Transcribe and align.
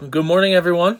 Good 0.00 0.24
morning, 0.24 0.54
everyone. 0.54 0.98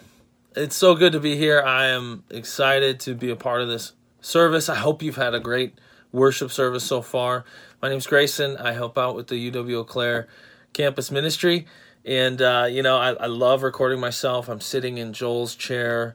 It's 0.54 0.76
so 0.76 0.94
good 0.94 1.12
to 1.12 1.20
be 1.20 1.36
here. 1.36 1.60
I 1.60 1.86
am 1.86 2.22
excited 2.30 3.00
to 3.00 3.14
be 3.14 3.28
a 3.28 3.36
part 3.36 3.60
of 3.60 3.66
this 3.66 3.92
service. 4.20 4.68
I 4.68 4.76
hope 4.76 5.02
you've 5.02 5.16
had 5.16 5.34
a 5.34 5.40
great 5.40 5.74
worship 6.12 6.52
service 6.52 6.84
so 6.84 7.02
far. 7.02 7.44
My 7.82 7.88
name's 7.88 8.06
Grayson. 8.06 8.56
I 8.56 8.72
help 8.72 8.96
out 8.96 9.16
with 9.16 9.26
the 9.26 9.50
UW 9.50 9.80
Eau 9.80 9.84
Claire 9.84 10.28
campus 10.72 11.10
ministry. 11.10 11.66
And, 12.04 12.40
uh, 12.40 12.68
you 12.70 12.84
know, 12.84 12.96
I, 12.96 13.14
I, 13.14 13.26
love 13.26 13.64
recording 13.64 13.98
myself. 13.98 14.48
I'm 14.48 14.60
sitting 14.60 14.96
in 14.96 15.12
Joel's 15.12 15.56
chair 15.56 16.14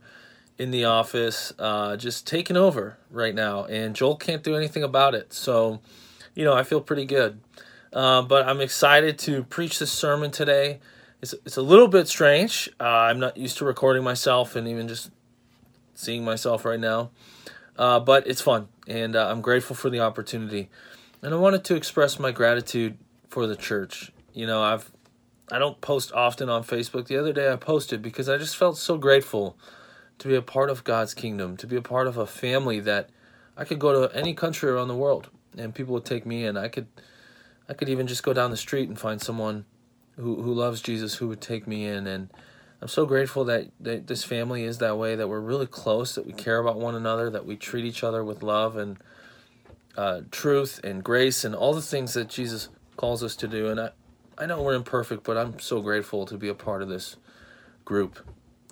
in 0.57 0.71
the 0.71 0.85
office, 0.85 1.51
uh, 1.59 1.97
just 1.97 2.25
taking 2.25 2.55
over 2.55 2.97
right 3.11 3.35
now. 3.35 3.65
And 3.65 3.93
Joel 3.93 4.15
can't 4.15 4.41
do 4.41 4.55
anything 4.55 4.83
about 4.83 5.13
it. 5.15 5.33
So, 5.33 5.81
you 6.33 6.45
know, 6.45 6.53
I 6.53 6.63
feel 6.63 6.79
pretty 6.79 7.05
good. 7.05 7.41
Uh, 7.91 8.21
but 8.21 8.47
I'm 8.47 8.61
excited 8.61 9.19
to 9.19 9.43
preach 9.43 9.79
this 9.79 9.91
sermon 9.91 10.31
today. 10.31 10.79
It's, 11.21 11.33
it's 11.45 11.57
a 11.57 11.61
little 11.61 11.87
bit 11.87 12.07
strange. 12.07 12.69
Uh, 12.79 12.83
I'm 12.83 13.19
not 13.19 13.37
used 13.37 13.57
to 13.57 13.65
recording 13.65 14.03
myself 14.03 14.55
and 14.55 14.67
even 14.67 14.87
just 14.87 15.11
seeing 15.93 16.23
myself 16.23 16.65
right 16.65 16.79
now. 16.79 17.11
Uh, 17.77 17.99
but 17.99 18.27
it's 18.27 18.41
fun, 18.41 18.67
and 18.87 19.15
uh, 19.15 19.29
I'm 19.29 19.41
grateful 19.41 19.75
for 19.75 19.89
the 19.89 20.01
opportunity. 20.01 20.69
And 21.21 21.33
I 21.33 21.37
wanted 21.37 21.63
to 21.65 21.75
express 21.75 22.19
my 22.19 22.31
gratitude 22.31 22.97
for 23.29 23.47
the 23.47 23.55
church. 23.55 24.11
You 24.33 24.47
know, 24.47 24.61
I've 24.61 24.91
I 25.51 25.59
don't 25.59 25.79
post 25.81 26.11
often 26.11 26.49
on 26.49 26.63
Facebook. 26.63 27.07
The 27.07 27.17
other 27.17 27.33
day 27.33 27.51
I 27.51 27.55
posted 27.55 28.01
because 28.01 28.29
I 28.29 28.37
just 28.37 28.55
felt 28.55 28.77
so 28.77 28.97
grateful 28.97 29.57
to 30.19 30.27
be 30.27 30.35
a 30.35 30.41
part 30.41 30.69
of 30.69 30.83
God's 30.83 31.13
kingdom, 31.13 31.57
to 31.57 31.65
be 31.65 31.75
a 31.75 31.81
part 31.81 32.07
of 32.07 32.17
a 32.17 32.27
family 32.27 32.79
that 32.81 33.09
I 33.57 33.63
could 33.63 33.79
go 33.79 34.07
to 34.07 34.15
any 34.15 34.33
country 34.33 34.69
around 34.69 34.89
the 34.89 34.95
world 34.95 35.29
and 35.57 35.73
people 35.73 35.93
would 35.93 36.05
take 36.05 36.25
me 36.25 36.45
in. 36.45 36.57
I 36.57 36.67
could 36.67 36.87
I 37.67 37.73
could 37.73 37.89
even 37.89 38.07
just 38.07 38.23
go 38.23 38.33
down 38.33 38.51
the 38.51 38.57
street 38.57 38.89
and 38.89 38.99
find 38.99 39.21
someone 39.21 39.65
who, 40.19 40.41
who 40.41 40.53
loves 40.53 40.81
Jesus 40.81 41.15
who 41.15 41.27
would 41.27 41.41
take 41.41 41.67
me 41.67 41.85
in. 41.85 42.07
And 42.07 42.29
I'm 42.81 42.87
so 42.87 43.05
grateful 43.05 43.45
that, 43.45 43.69
that 43.79 44.07
this 44.07 44.23
family 44.23 44.63
is 44.63 44.77
that 44.79 44.97
way, 44.97 45.15
that 45.15 45.27
we're 45.27 45.39
really 45.39 45.67
close, 45.67 46.15
that 46.15 46.25
we 46.25 46.33
care 46.33 46.59
about 46.59 46.77
one 46.77 46.95
another, 46.95 47.29
that 47.29 47.45
we 47.45 47.55
treat 47.55 47.85
each 47.85 48.03
other 48.03 48.23
with 48.23 48.43
love 48.43 48.77
and 48.77 48.97
uh, 49.97 50.21
truth 50.31 50.79
and 50.83 51.03
grace 51.03 51.43
and 51.43 51.55
all 51.55 51.73
the 51.73 51.81
things 51.81 52.13
that 52.13 52.29
Jesus 52.29 52.69
calls 52.97 53.23
us 53.23 53.35
to 53.37 53.47
do. 53.47 53.69
And 53.69 53.79
I, 53.79 53.89
I 54.37 54.45
know 54.45 54.61
we're 54.61 54.75
imperfect, 54.75 55.23
but 55.23 55.37
I'm 55.37 55.59
so 55.59 55.81
grateful 55.81 56.25
to 56.25 56.37
be 56.37 56.47
a 56.47 56.53
part 56.53 56.81
of 56.81 56.89
this 56.89 57.17
group. 57.85 58.19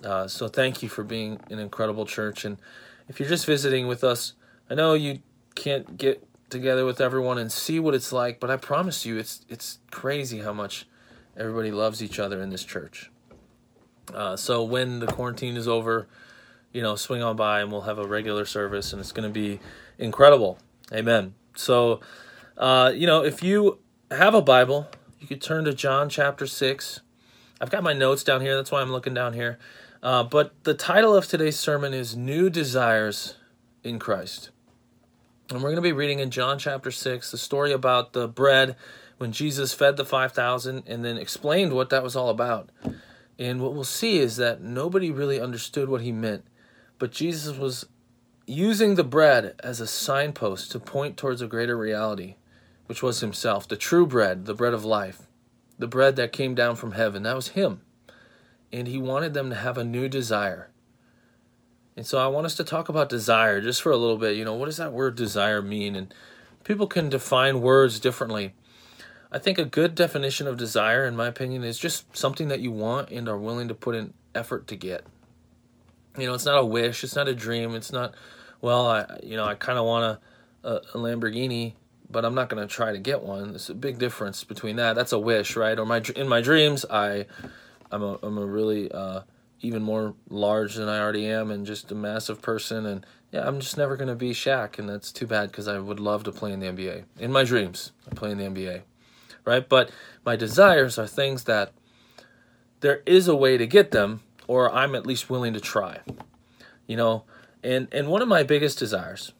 Uh, 0.04 0.28
so 0.28 0.48
thank 0.48 0.82
you 0.82 0.88
for 0.88 1.02
being 1.02 1.40
an 1.50 1.58
incredible 1.58 2.06
church. 2.06 2.44
And 2.44 2.58
if 3.08 3.18
you're 3.18 3.28
just 3.28 3.46
visiting 3.46 3.88
with 3.88 4.04
us, 4.04 4.34
I 4.70 4.74
know 4.74 4.94
you 4.94 5.20
can't 5.54 5.98
get 5.98 6.24
together 6.50 6.84
with 6.84 7.00
everyone 7.00 7.38
and 7.38 7.50
see 7.50 7.80
what 7.80 7.94
it's 7.94 8.12
like. 8.12 8.40
But 8.40 8.50
I 8.50 8.56
promise 8.56 9.04
you, 9.04 9.18
it's 9.18 9.44
it's 9.48 9.78
crazy 9.90 10.40
how 10.40 10.52
much 10.52 10.86
everybody 11.38 11.70
loves 11.70 12.02
each 12.02 12.18
other 12.18 12.42
in 12.42 12.50
this 12.50 12.64
church. 12.64 13.10
Uh, 14.12 14.36
so 14.36 14.62
when 14.62 14.98
the 14.98 15.06
quarantine 15.06 15.56
is 15.56 15.68
over, 15.68 16.08
you 16.72 16.82
know, 16.82 16.96
swing 16.96 17.22
on 17.22 17.36
by 17.36 17.60
and 17.60 17.70
we'll 17.72 17.82
have 17.82 17.98
a 17.98 18.06
regular 18.06 18.44
service, 18.44 18.92
and 18.92 19.00
it's 19.00 19.12
going 19.12 19.28
to 19.28 19.32
be 19.32 19.60
incredible. 19.98 20.58
Amen. 20.92 21.34
So, 21.54 22.00
uh, 22.56 22.92
you 22.94 23.06
know, 23.06 23.24
if 23.24 23.42
you 23.42 23.78
have 24.10 24.34
a 24.34 24.42
Bible, 24.42 24.88
you 25.20 25.26
could 25.26 25.40
turn 25.40 25.64
to 25.64 25.74
John 25.74 26.08
chapter 26.08 26.46
six. 26.46 27.00
I've 27.60 27.70
got 27.70 27.82
my 27.82 27.92
notes 27.92 28.22
down 28.22 28.40
here. 28.40 28.54
That's 28.56 28.70
why 28.70 28.80
I'm 28.80 28.92
looking 28.92 29.14
down 29.14 29.32
here. 29.32 29.58
Uh, 30.02 30.22
but 30.22 30.52
the 30.64 30.74
title 30.74 31.14
of 31.14 31.26
today's 31.26 31.58
sermon 31.58 31.92
is 31.92 32.16
New 32.16 32.50
Desires 32.50 33.34
in 33.82 33.98
Christ. 33.98 34.50
And 35.50 35.62
we're 35.62 35.70
going 35.70 35.76
to 35.76 35.82
be 35.82 35.92
reading 35.92 36.18
in 36.18 36.30
John 36.30 36.58
chapter 36.58 36.90
6 36.90 37.30
the 37.30 37.38
story 37.38 37.72
about 37.72 38.12
the 38.12 38.28
bread 38.28 38.76
when 39.16 39.32
Jesus 39.32 39.72
fed 39.72 39.96
the 39.96 40.04
5,000 40.04 40.82
and 40.86 41.02
then 41.02 41.16
explained 41.16 41.72
what 41.72 41.88
that 41.88 42.02
was 42.02 42.14
all 42.14 42.28
about. 42.28 42.68
And 43.38 43.62
what 43.62 43.72
we'll 43.72 43.84
see 43.84 44.18
is 44.18 44.36
that 44.36 44.60
nobody 44.60 45.10
really 45.10 45.40
understood 45.40 45.88
what 45.88 46.02
he 46.02 46.12
meant, 46.12 46.44
but 46.98 47.12
Jesus 47.12 47.56
was 47.56 47.86
using 48.46 48.94
the 48.94 49.04
bread 49.04 49.54
as 49.64 49.80
a 49.80 49.86
signpost 49.86 50.70
to 50.72 50.78
point 50.78 51.16
towards 51.16 51.40
a 51.40 51.46
greater 51.46 51.78
reality, 51.78 52.34
which 52.84 53.02
was 53.02 53.20
himself, 53.20 53.66
the 53.66 53.76
true 53.76 54.06
bread, 54.06 54.44
the 54.44 54.54
bread 54.54 54.74
of 54.74 54.84
life, 54.84 55.22
the 55.78 55.86
bread 55.86 56.16
that 56.16 56.30
came 56.30 56.54
down 56.54 56.76
from 56.76 56.92
heaven. 56.92 57.22
That 57.22 57.36
was 57.36 57.48
him. 57.48 57.80
And 58.70 58.86
he 58.86 58.98
wanted 58.98 59.32
them 59.32 59.48
to 59.48 59.56
have 59.56 59.78
a 59.78 59.84
new 59.84 60.10
desire 60.10 60.68
and 61.98 62.06
so 62.06 62.18
I 62.18 62.28
want 62.28 62.46
us 62.46 62.54
to 62.54 62.62
talk 62.62 62.88
about 62.88 63.08
desire 63.08 63.60
just 63.60 63.82
for 63.82 63.90
a 63.90 63.96
little 63.96 64.18
bit. 64.18 64.36
You 64.36 64.44
know, 64.44 64.54
what 64.54 64.66
does 64.66 64.76
that 64.76 64.92
word 64.92 65.16
desire 65.16 65.60
mean? 65.60 65.96
And 65.96 66.14
people 66.62 66.86
can 66.86 67.08
define 67.08 67.60
words 67.60 67.98
differently. 67.98 68.54
I 69.32 69.40
think 69.40 69.58
a 69.58 69.64
good 69.64 69.96
definition 69.96 70.46
of 70.46 70.56
desire, 70.56 71.04
in 71.06 71.16
my 71.16 71.26
opinion, 71.26 71.64
is 71.64 71.76
just 71.76 72.16
something 72.16 72.46
that 72.46 72.60
you 72.60 72.70
want 72.70 73.10
and 73.10 73.28
are 73.28 73.36
willing 73.36 73.66
to 73.66 73.74
put 73.74 73.96
in 73.96 74.14
effort 74.32 74.68
to 74.68 74.76
get. 74.76 75.06
You 76.16 76.28
know, 76.28 76.34
it's 76.34 76.44
not 76.44 76.58
a 76.58 76.64
wish, 76.64 77.02
it's 77.02 77.16
not 77.16 77.26
a 77.26 77.34
dream, 77.34 77.74
it's 77.74 77.90
not, 77.90 78.14
well, 78.60 78.86
I, 78.86 79.18
you 79.24 79.36
know, 79.36 79.46
I 79.46 79.56
kind 79.56 79.76
of 79.76 79.84
want 79.84 80.20
a, 80.62 80.68
a, 80.68 80.80
Lamborghini, 80.98 81.72
but 82.08 82.24
I'm 82.24 82.36
not 82.36 82.48
going 82.48 82.62
to 82.64 82.72
try 82.72 82.92
to 82.92 82.98
get 82.98 83.24
one. 83.24 83.50
There's 83.50 83.70
a 83.70 83.74
big 83.74 83.98
difference 83.98 84.44
between 84.44 84.76
that. 84.76 84.94
That's 84.94 85.12
a 85.12 85.18
wish, 85.18 85.56
right? 85.56 85.76
Or 85.76 85.84
my 85.84 86.00
in 86.14 86.28
my 86.28 86.42
dreams, 86.42 86.84
I, 86.88 87.26
I'm 87.90 88.04
a, 88.04 88.20
I'm 88.22 88.38
a 88.38 88.46
really 88.46 88.88
uh, 88.92 89.22
even 89.60 89.82
more 89.82 90.14
large 90.28 90.74
than 90.74 90.88
I 90.88 91.00
already 91.00 91.26
am 91.26 91.50
and 91.50 91.66
just 91.66 91.90
a 91.90 91.94
massive 91.94 92.40
person. 92.40 92.86
And 92.86 93.04
yeah, 93.32 93.46
I'm 93.46 93.60
just 93.60 93.76
never 93.76 93.96
going 93.96 94.08
to 94.08 94.14
be 94.14 94.30
Shaq. 94.30 94.78
And 94.78 94.88
that's 94.88 95.12
too 95.12 95.26
bad 95.26 95.50
because 95.50 95.68
I 95.68 95.78
would 95.78 96.00
love 96.00 96.24
to 96.24 96.32
play 96.32 96.52
in 96.52 96.60
the 96.60 96.66
NBA. 96.66 97.04
In 97.18 97.32
my 97.32 97.44
dreams, 97.44 97.92
I 98.10 98.14
play 98.14 98.30
in 98.30 98.38
the 98.38 98.44
NBA. 98.44 98.82
Right? 99.44 99.68
But 99.68 99.90
my 100.24 100.36
desires 100.36 100.98
are 100.98 101.06
things 101.06 101.44
that 101.44 101.72
there 102.80 103.02
is 103.06 103.26
a 103.28 103.34
way 103.34 103.56
to 103.56 103.66
get 103.66 103.90
them, 103.90 104.20
or 104.46 104.72
I'm 104.72 104.94
at 104.94 105.06
least 105.06 105.30
willing 105.30 105.54
to 105.54 105.60
try. 105.60 106.00
You 106.86 106.96
know, 106.96 107.24
and 107.62 107.88
and 107.92 108.08
one 108.08 108.22
of 108.22 108.28
my 108.28 108.42
biggest 108.42 108.78
desires, 108.78 109.32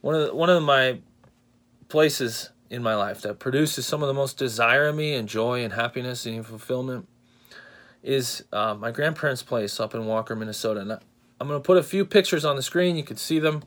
one 0.00 0.14
of 0.14 0.26
the, 0.26 0.34
one 0.34 0.50
of 0.50 0.62
my 0.62 0.98
places 1.88 2.50
in 2.68 2.82
my 2.82 2.94
life 2.94 3.22
that 3.22 3.38
produces 3.38 3.86
some 3.86 4.02
of 4.02 4.08
the 4.08 4.14
most 4.14 4.38
desire 4.38 4.88
in 4.88 4.96
me 4.96 5.14
and 5.14 5.28
joy 5.28 5.64
and 5.64 5.72
happiness 5.72 6.24
and 6.26 6.46
fulfillment 6.46 7.08
is 8.02 8.44
uh, 8.52 8.74
my 8.74 8.90
grandparents' 8.90 9.42
place 9.42 9.78
up 9.78 9.94
in 9.94 10.06
Walker, 10.06 10.34
Minnesota. 10.34 10.80
And 10.80 10.92
I'm 10.92 11.48
going 11.48 11.60
to 11.60 11.66
put 11.66 11.76
a 11.76 11.82
few 11.82 12.04
pictures 12.04 12.44
on 12.44 12.56
the 12.56 12.62
screen. 12.62 12.96
You 12.96 13.02
can 13.02 13.16
see 13.16 13.38
them. 13.38 13.62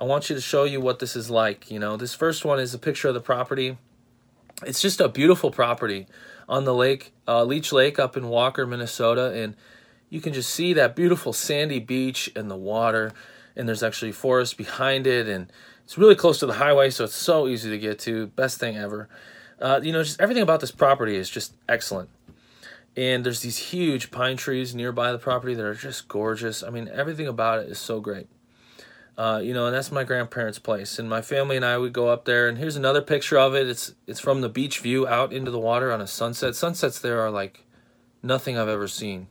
I 0.00 0.04
want 0.04 0.28
you 0.28 0.36
to 0.36 0.42
show 0.42 0.64
you 0.64 0.80
what 0.80 0.98
this 0.98 1.16
is 1.16 1.30
like. 1.30 1.70
You 1.70 1.78
know, 1.78 1.96
this 1.96 2.14
first 2.14 2.44
one 2.44 2.58
is 2.58 2.74
a 2.74 2.78
picture 2.78 3.08
of 3.08 3.14
the 3.14 3.20
property. 3.20 3.78
It's 4.64 4.80
just 4.80 5.00
a 5.00 5.08
beautiful 5.08 5.50
property 5.50 6.06
on 6.48 6.64
the 6.64 6.74
lake, 6.74 7.12
uh, 7.26 7.44
Leech 7.44 7.72
Lake 7.72 7.98
up 7.98 8.16
in 8.16 8.28
Walker, 8.28 8.66
Minnesota. 8.66 9.32
And 9.32 9.56
you 10.08 10.20
can 10.20 10.32
just 10.32 10.50
see 10.50 10.72
that 10.74 10.94
beautiful 10.94 11.32
sandy 11.32 11.80
beach 11.80 12.30
and 12.36 12.50
the 12.50 12.56
water. 12.56 13.12
And 13.56 13.68
there's 13.68 13.82
actually 13.82 14.12
forest 14.12 14.56
behind 14.56 15.06
it. 15.06 15.28
And 15.28 15.50
it's 15.84 15.98
really 15.98 16.14
close 16.14 16.38
to 16.40 16.46
the 16.46 16.54
highway, 16.54 16.90
so 16.90 17.04
it's 17.04 17.14
so 17.14 17.46
easy 17.46 17.70
to 17.70 17.78
get 17.78 17.98
to. 18.00 18.28
Best 18.28 18.58
thing 18.58 18.76
ever. 18.76 19.08
Uh, 19.60 19.80
you 19.82 19.92
know, 19.92 20.02
just 20.02 20.20
everything 20.20 20.42
about 20.42 20.60
this 20.60 20.70
property 20.70 21.16
is 21.16 21.28
just 21.28 21.54
excellent 21.68 22.08
and 22.96 23.24
there's 23.24 23.40
these 23.40 23.58
huge 23.58 24.10
pine 24.10 24.36
trees 24.36 24.74
nearby 24.74 25.12
the 25.12 25.18
property 25.18 25.54
that 25.54 25.64
are 25.64 25.74
just 25.74 26.08
gorgeous. 26.08 26.62
I 26.62 26.70
mean, 26.70 26.90
everything 26.92 27.26
about 27.26 27.60
it 27.60 27.70
is 27.70 27.78
so 27.78 28.00
great. 28.00 28.28
Uh, 29.16 29.40
you 29.42 29.52
know, 29.52 29.66
and 29.66 29.74
that's 29.74 29.92
my 29.92 30.04
grandparents' 30.04 30.58
place, 30.58 30.98
and 30.98 31.08
my 31.08 31.20
family 31.20 31.56
and 31.56 31.64
I 31.64 31.76
would 31.76 31.92
go 31.92 32.08
up 32.08 32.24
there. 32.24 32.48
And 32.48 32.56
here's 32.56 32.76
another 32.76 33.02
picture 33.02 33.38
of 33.38 33.54
it. 33.54 33.68
It's 33.68 33.94
it's 34.06 34.20
from 34.20 34.40
the 34.40 34.48
beach 34.48 34.80
view 34.80 35.06
out 35.06 35.32
into 35.32 35.50
the 35.50 35.58
water 35.58 35.92
on 35.92 36.00
a 36.00 36.06
sunset. 36.06 36.54
Sunsets 36.54 36.98
there 36.98 37.20
are 37.20 37.30
like 37.30 37.64
nothing 38.22 38.56
I've 38.56 38.68
ever 38.68 38.88
seen. 38.88 39.28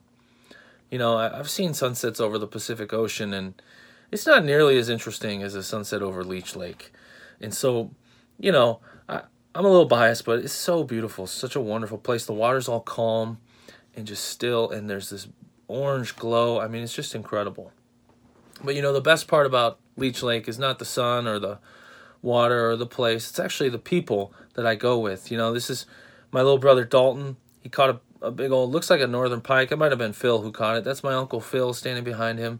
You 0.91 0.99
know, 0.99 1.17
I, 1.17 1.39
I've 1.39 1.49
seen 1.49 1.73
sunsets 1.73 2.19
over 2.19 2.37
the 2.37 2.47
Pacific 2.47 2.93
Ocean, 2.93 3.33
and 3.33 3.59
it's 4.11 4.27
not 4.27 4.45
nearly 4.45 4.77
as 4.77 4.87
interesting 4.87 5.41
as 5.41 5.55
a 5.55 5.63
sunset 5.63 6.03
over 6.03 6.23
Leech 6.23 6.55
Lake. 6.55 6.91
And 7.39 7.53
so, 7.53 7.89
you 8.39 8.51
know, 8.51 8.81
I, 9.09 9.21
I'm 9.55 9.65
a 9.65 9.69
little 9.69 9.85
biased, 9.85 10.25
but 10.25 10.39
it's 10.39 10.53
so 10.53 10.83
beautiful. 10.83 11.25
Such 11.25 11.55
a 11.55 11.61
wonderful 11.61 11.97
place. 11.97 12.25
The 12.25 12.33
water's 12.33 12.67
all 12.67 12.81
calm 12.81 13.39
and 13.95 14.07
just 14.07 14.25
still 14.25 14.69
and 14.69 14.89
there's 14.89 15.09
this 15.09 15.27
orange 15.67 16.15
glow. 16.15 16.59
I 16.59 16.67
mean, 16.67 16.83
it's 16.83 16.93
just 16.93 17.15
incredible. 17.15 17.71
But 18.63 18.75
you 18.75 18.81
know, 18.81 18.93
the 18.93 19.01
best 19.01 19.27
part 19.27 19.45
about 19.45 19.79
Leech 19.95 20.21
Lake 20.21 20.47
is 20.47 20.59
not 20.59 20.79
the 20.79 20.85
sun 20.85 21.27
or 21.27 21.39
the 21.39 21.59
water 22.21 22.69
or 22.69 22.75
the 22.75 22.85
place. 22.85 23.29
It's 23.29 23.39
actually 23.39 23.69
the 23.69 23.79
people 23.79 24.33
that 24.53 24.65
I 24.65 24.75
go 24.75 24.99
with. 24.99 25.31
You 25.31 25.37
know, 25.37 25.53
this 25.53 25.69
is 25.69 25.85
my 26.31 26.41
little 26.41 26.57
brother 26.57 26.83
Dalton. 26.83 27.37
He 27.61 27.69
caught 27.69 27.89
a, 27.89 28.27
a 28.27 28.31
big 28.31 28.51
old, 28.51 28.71
looks 28.71 28.89
like 28.89 29.01
a 29.01 29.07
northern 29.07 29.41
pike. 29.41 29.71
It 29.71 29.77
might 29.77 29.91
have 29.91 29.99
been 29.99 30.13
Phil 30.13 30.41
who 30.41 30.51
caught 30.51 30.77
it. 30.77 30.83
That's 30.83 31.03
my 31.03 31.13
uncle 31.13 31.41
Phil 31.41 31.73
standing 31.73 32.03
behind 32.03 32.39
him. 32.39 32.59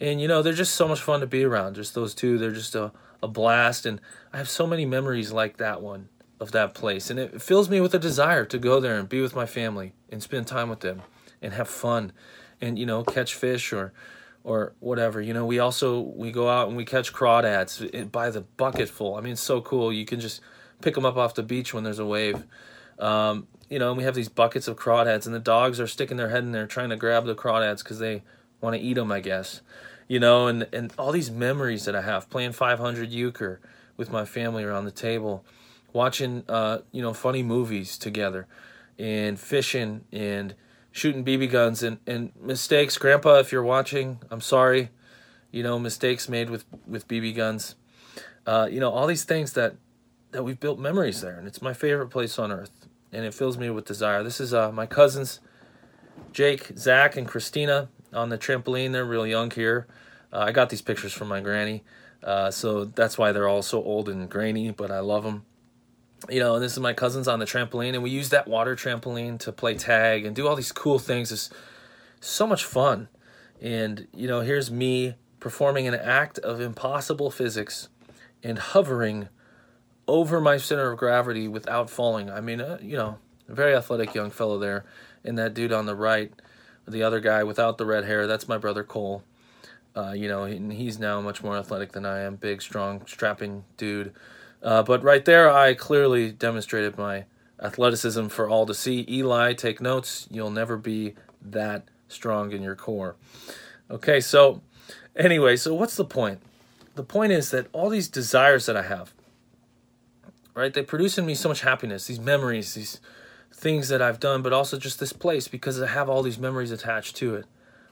And 0.00 0.20
you 0.20 0.28
know, 0.28 0.42
they're 0.42 0.52
just 0.52 0.74
so 0.74 0.88
much 0.88 1.00
fun 1.00 1.20
to 1.20 1.26
be 1.26 1.44
around. 1.44 1.74
Just 1.74 1.94
those 1.94 2.14
two. 2.14 2.38
They're 2.38 2.50
just 2.50 2.74
a, 2.74 2.92
a 3.22 3.28
blast. 3.28 3.86
And 3.86 4.00
I 4.32 4.38
have 4.38 4.48
so 4.48 4.66
many 4.66 4.86
memories 4.86 5.32
like 5.32 5.56
that 5.56 5.82
one 5.82 6.08
of 6.38 6.52
that 6.52 6.74
place. 6.74 7.10
And 7.10 7.18
it 7.18 7.42
fills 7.42 7.68
me 7.68 7.80
with 7.80 7.94
a 7.94 7.98
desire 7.98 8.44
to 8.46 8.58
go 8.58 8.80
there 8.80 8.96
and 8.96 9.08
be 9.08 9.20
with 9.20 9.34
my 9.34 9.46
family 9.46 9.92
and 10.10 10.22
spend 10.22 10.46
time 10.46 10.68
with 10.68 10.80
them 10.80 11.02
and 11.40 11.52
have 11.54 11.68
fun 11.68 12.12
and, 12.60 12.78
you 12.78 12.86
know, 12.86 13.02
catch 13.04 13.34
fish 13.34 13.72
or 13.72 13.92
or 14.42 14.72
whatever. 14.80 15.20
You 15.20 15.34
know, 15.34 15.44
we 15.44 15.58
also 15.58 16.00
we 16.00 16.32
go 16.32 16.48
out 16.48 16.68
and 16.68 16.76
we 16.76 16.84
catch 16.84 17.12
crawdads 17.12 18.10
by 18.10 18.30
the 18.30 18.40
bucketful. 18.40 19.16
I 19.16 19.20
mean, 19.20 19.32
it's 19.32 19.40
so 19.40 19.60
cool. 19.60 19.92
You 19.92 20.04
can 20.04 20.20
just 20.20 20.40
pick 20.80 20.94
them 20.94 21.04
up 21.04 21.16
off 21.16 21.34
the 21.34 21.42
beach 21.42 21.74
when 21.74 21.84
there's 21.84 21.98
a 21.98 22.06
wave. 22.06 22.44
Um, 22.98 23.46
you 23.68 23.78
know, 23.78 23.88
and 23.88 23.98
we 23.98 24.04
have 24.04 24.14
these 24.14 24.28
buckets 24.28 24.66
of 24.68 24.76
crawdads, 24.76 25.26
and 25.26 25.34
the 25.34 25.40
dogs 25.40 25.78
are 25.78 25.86
sticking 25.86 26.16
their 26.16 26.28
head 26.28 26.42
in 26.42 26.52
there 26.52 26.66
trying 26.66 26.90
to 26.90 26.96
grab 26.96 27.24
the 27.24 27.34
crawdads 27.34 27.78
because 27.78 27.98
they 27.98 28.22
want 28.60 28.76
to 28.76 28.82
eat 28.82 28.94
them, 28.94 29.12
I 29.12 29.20
guess. 29.20 29.62
You 30.08 30.18
know, 30.18 30.48
and, 30.48 30.66
and 30.72 30.92
all 30.98 31.12
these 31.12 31.30
memories 31.30 31.84
that 31.84 31.94
I 31.94 32.02
have 32.02 32.28
playing 32.28 32.52
500 32.52 33.10
euchre 33.10 33.60
with 33.96 34.10
my 34.10 34.24
family 34.24 34.64
around 34.64 34.86
the 34.86 34.90
table, 34.90 35.44
watching, 35.92 36.42
uh, 36.48 36.78
you 36.90 37.00
know, 37.00 37.14
funny 37.14 37.44
movies 37.44 37.96
together, 37.96 38.48
and 39.00 39.40
fishing 39.40 40.04
and 40.12 40.54
shooting 40.92 41.24
BB 41.24 41.50
guns 41.50 41.82
and, 41.82 41.98
and 42.06 42.32
mistakes. 42.40 42.98
Grandpa, 42.98 43.38
if 43.38 43.50
you're 43.50 43.64
watching, 43.64 44.20
I'm 44.30 44.40
sorry. 44.40 44.90
You 45.50 45.62
know, 45.62 45.78
mistakes 45.78 46.28
made 46.28 46.50
with, 46.50 46.64
with 46.86 47.08
BB 47.08 47.34
guns. 47.34 47.74
Uh, 48.46 48.68
you 48.70 48.78
know, 48.78 48.90
all 48.90 49.06
these 49.06 49.24
things 49.24 49.54
that, 49.54 49.74
that 50.30 50.44
we've 50.44 50.60
built 50.60 50.78
memories 50.78 51.20
there, 51.20 51.38
and 51.38 51.48
it's 51.48 51.60
my 51.60 51.72
favorite 51.72 52.08
place 52.08 52.38
on 52.38 52.52
earth 52.52 52.70
and 53.12 53.24
it 53.24 53.34
fills 53.34 53.58
me 53.58 53.70
with 53.70 53.84
desire. 53.84 54.22
This 54.22 54.40
is 54.40 54.54
uh, 54.54 54.70
my 54.72 54.86
cousins, 54.86 55.40
Jake, 56.32 56.72
Zach, 56.76 57.16
and 57.16 57.26
Christina 57.26 57.88
on 58.12 58.28
the 58.28 58.38
trampoline. 58.38 58.92
They're 58.92 59.04
real 59.04 59.26
young 59.26 59.50
here. 59.50 59.86
Uh, 60.32 60.38
I 60.40 60.52
got 60.52 60.70
these 60.70 60.82
pictures 60.82 61.12
from 61.12 61.28
my 61.28 61.40
granny, 61.40 61.82
uh, 62.22 62.50
so 62.50 62.84
that's 62.84 63.18
why 63.18 63.32
they're 63.32 63.48
all 63.48 63.62
so 63.62 63.82
old 63.82 64.08
and 64.08 64.28
grainy, 64.28 64.70
but 64.70 64.90
I 64.90 65.00
love 65.00 65.24
them. 65.24 65.44
You 66.28 66.40
know, 66.40 66.58
this 66.58 66.72
is 66.72 66.80
my 66.80 66.92
cousins 66.92 67.26
on 67.26 67.38
the 67.38 67.46
trampoline, 67.46 67.94
and 67.94 68.02
we 68.02 68.10
use 68.10 68.28
that 68.28 68.46
water 68.46 68.76
trampoline 68.76 69.38
to 69.40 69.52
play 69.52 69.74
tag 69.74 70.26
and 70.26 70.36
do 70.36 70.46
all 70.46 70.54
these 70.54 70.72
cool 70.72 70.98
things. 70.98 71.32
It's 71.32 71.50
so 72.20 72.46
much 72.46 72.64
fun. 72.64 73.08
And, 73.60 74.06
you 74.14 74.28
know, 74.28 74.40
here's 74.40 74.70
me 74.70 75.14
performing 75.38 75.88
an 75.88 75.94
act 75.94 76.38
of 76.38 76.60
impossible 76.60 77.30
physics 77.30 77.88
and 78.42 78.58
hovering 78.58 79.28
over 80.06 80.40
my 80.40 80.56
center 80.56 80.92
of 80.92 80.98
gravity 80.98 81.48
without 81.48 81.88
falling. 81.88 82.30
I 82.30 82.40
mean, 82.40 82.60
uh, 82.60 82.78
you 82.82 82.96
know, 82.96 83.18
a 83.48 83.54
very 83.54 83.74
athletic 83.74 84.14
young 84.14 84.30
fellow 84.30 84.58
there. 84.58 84.84
And 85.24 85.38
that 85.38 85.54
dude 85.54 85.72
on 85.72 85.86
the 85.86 85.94
right, 85.94 86.32
the 86.86 87.02
other 87.02 87.20
guy 87.20 87.44
without 87.44 87.78
the 87.78 87.86
red 87.86 88.04
hair, 88.04 88.26
that's 88.26 88.48
my 88.48 88.58
brother 88.58 88.84
Cole. 88.84 89.22
Uh, 89.96 90.12
you 90.12 90.28
know, 90.28 90.44
and 90.44 90.72
he's 90.72 90.98
now 90.98 91.20
much 91.20 91.42
more 91.42 91.56
athletic 91.56 91.92
than 91.92 92.06
I 92.06 92.20
am. 92.20 92.36
Big, 92.36 92.62
strong, 92.62 93.04
strapping 93.06 93.64
dude. 93.76 94.12
Uh, 94.62 94.82
but 94.82 95.02
right 95.02 95.24
there, 95.24 95.50
I 95.50 95.74
clearly 95.74 96.32
demonstrated 96.32 96.98
my 96.98 97.24
athleticism 97.62 98.28
for 98.28 98.48
all 98.48 98.66
to 98.66 98.74
see. 98.74 99.06
Eli, 99.08 99.54
take 99.54 99.80
notes. 99.80 100.26
You'll 100.30 100.50
never 100.50 100.76
be 100.76 101.14
that 101.42 101.84
strong 102.08 102.52
in 102.52 102.62
your 102.62 102.76
core. 102.76 103.16
Okay, 103.90 104.20
so 104.20 104.60
anyway, 105.16 105.56
so 105.56 105.74
what's 105.74 105.96
the 105.96 106.04
point? 106.04 106.40
The 106.94 107.02
point 107.02 107.32
is 107.32 107.50
that 107.50 107.68
all 107.72 107.88
these 107.88 108.08
desires 108.08 108.66
that 108.66 108.76
I 108.76 108.82
have, 108.82 109.12
right? 110.54 110.72
They 110.72 110.82
produce 110.82 111.16
in 111.18 111.26
me 111.26 111.34
so 111.34 111.48
much 111.48 111.62
happiness, 111.62 112.06
these 112.06 112.20
memories, 112.20 112.74
these 112.74 113.00
things 113.52 113.88
that 113.88 114.02
I've 114.02 114.20
done, 114.20 114.42
but 114.42 114.52
also 114.52 114.78
just 114.78 115.00
this 115.00 115.12
place 115.12 115.48
because 115.48 115.80
I 115.80 115.86
have 115.86 116.08
all 116.08 116.22
these 116.22 116.38
memories 116.38 116.70
attached 116.70 117.16
to 117.16 117.34
it. 117.36 117.46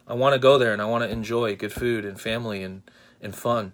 I 0.06 0.14
want 0.14 0.34
to 0.34 0.38
go 0.38 0.58
there 0.58 0.72
and 0.72 0.80
I 0.80 0.86
want 0.86 1.04
to 1.04 1.10
enjoy 1.10 1.54
good 1.56 1.72
food 1.72 2.04
and 2.04 2.20
family 2.20 2.62
and, 2.62 2.82
and 3.20 3.34
fun. 3.34 3.72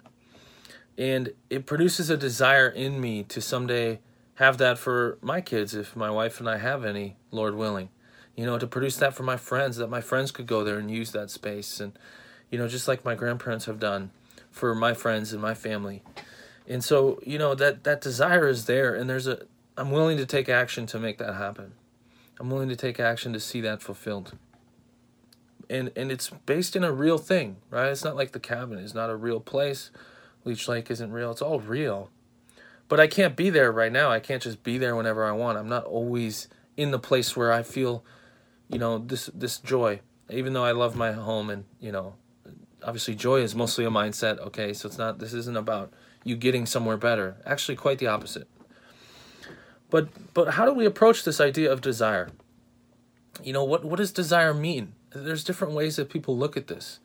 And 0.97 1.33
it 1.51 1.67
produces 1.67 2.11
a 2.11 2.17
desire 2.17 2.69
in 2.69 3.01
me 3.01 3.25
to 3.25 3.41
someday 3.41 4.01
have 4.35 4.59
that 4.59 4.79
for 4.79 5.19
my 5.21 5.41
kids 5.41 5.75
if 5.75 5.97
my 5.97 6.11
wife 6.11 6.41
and 6.41 6.49
I 6.49 6.59
have 6.59 6.85
any, 6.85 7.17
Lord 7.31 7.55
willing. 7.55 7.89
You 8.37 8.47
know, 8.47 8.59
to 8.59 8.67
produce 8.67 8.97
that 8.97 9.15
for 9.15 9.23
my 9.23 9.37
friends, 9.37 9.77
that 9.77 9.91
my 9.91 10.01
friends 10.01 10.31
could 10.31 10.47
go 10.47 10.65
there 10.65 10.79
and 10.79 10.91
use 10.91 11.13
that 11.13 11.31
space. 11.31 11.81
And, 11.81 11.97
you 12.51 12.59
know, 12.59 12.69
just 12.69 12.89
like 12.89 13.05
my 13.05 13.15
grandparents 13.15 13.67
have 13.67 13.79
done 13.79 14.11
for 14.55 14.73
my 14.73 14.95
friends 14.95 15.33
and 15.33 15.43
my 15.43 15.53
family. 15.53 16.03
And 16.69 16.83
so 16.83 17.21
you 17.27 17.39
know 17.39 17.55
that 17.57 17.85
that 17.85 18.01
desire 18.01 18.49
is 18.49 18.67
there 18.67 18.95
and 18.95 19.11
there's 19.11 19.27
a 19.27 19.43
i'm 19.77 19.91
willing 19.91 20.17
to 20.17 20.25
take 20.25 20.49
action 20.49 20.87
to 20.87 20.99
make 20.99 21.19
that 21.19 21.35
happen. 21.35 21.73
I'm 22.41 22.51
willing 22.51 22.69
to 22.69 22.77
take 22.77 22.99
action 22.99 23.33
to 23.33 23.41
see 23.41 23.61
that 23.63 23.83
fulfilled. 23.83 24.33
And 25.69 25.91
and 25.97 26.13
it's 26.13 26.31
based 26.31 26.77
in 26.77 26.85
a 26.85 26.93
real 26.93 27.19
thing 27.19 27.57
right? 27.69 27.91
It's 27.91 28.05
not 28.05 28.17
like 28.17 28.33
the 28.33 28.41
cabin 28.41 28.79
is 28.79 28.95
not 28.95 29.11
a 29.11 29.17
real 29.17 29.41
place 29.41 29.91
leech 30.45 30.69
lake 30.69 30.91
isn't 30.91 31.13
real 31.13 31.31
it's 31.31 31.43
all 31.43 31.61
real 31.61 32.11
but 32.89 33.01
i 33.01 33.07
can't 33.07 33.37
be 33.37 33.51
there 33.51 33.73
right 33.73 33.93
now 33.93 34.11
i 34.11 34.21
can't 34.21 34.43
just 34.43 34.63
be 34.63 34.79
there 34.79 34.95
whenever 34.97 35.25
i 35.25 35.33
want 35.33 35.59
i'm 35.59 35.69
not 35.69 35.85
always 35.85 36.49
in 36.77 36.91
the 36.91 36.99
place 36.99 37.37
where 37.37 37.53
i 37.53 37.63
feel 37.63 38.05
you 38.69 38.79
know 38.79 38.99
this 38.99 39.27
this 39.35 39.59
joy 39.59 40.01
even 40.31 40.53
though 40.53 40.65
i 40.65 40.73
love 40.73 40.97
my 40.97 41.13
home 41.13 41.51
and 41.51 41.65
you 41.81 41.93
know 41.93 42.15
obviously 42.83 43.15
joy 43.15 43.41
is 43.41 43.55
mostly 43.55 43.85
a 43.85 43.91
mindset 43.91 44.39
okay 44.39 44.73
so 44.73 44.87
it's 44.87 44.99
not 44.99 45.19
this 45.19 45.33
isn't 45.33 45.57
about 45.57 45.93
you 46.25 46.37
getting 46.37 46.67
somewhere 46.67 46.97
better. 46.97 47.37
Actually, 47.45 47.77
quite 47.77 47.99
the 47.99 48.07
opposite. 48.09 48.49
But 49.91 50.09
but 50.33 50.55
how 50.55 50.65
do 50.65 50.73
we 50.73 50.87
approach 50.87 51.23
this 51.23 51.41
idea 51.41 51.71
of 51.71 51.81
desire? 51.81 52.31
You 53.43 53.53
know, 53.53 53.63
what 53.63 53.85
what 53.85 53.99
does 53.99 54.11
desire 54.11 54.55
mean? 54.55 54.95
There's 55.15 55.45
different 55.45 55.75
ways 55.75 55.97
that 55.97 56.09
people 56.09 56.37
look 56.37 56.57
at 56.57 56.67
this. 56.67 56.99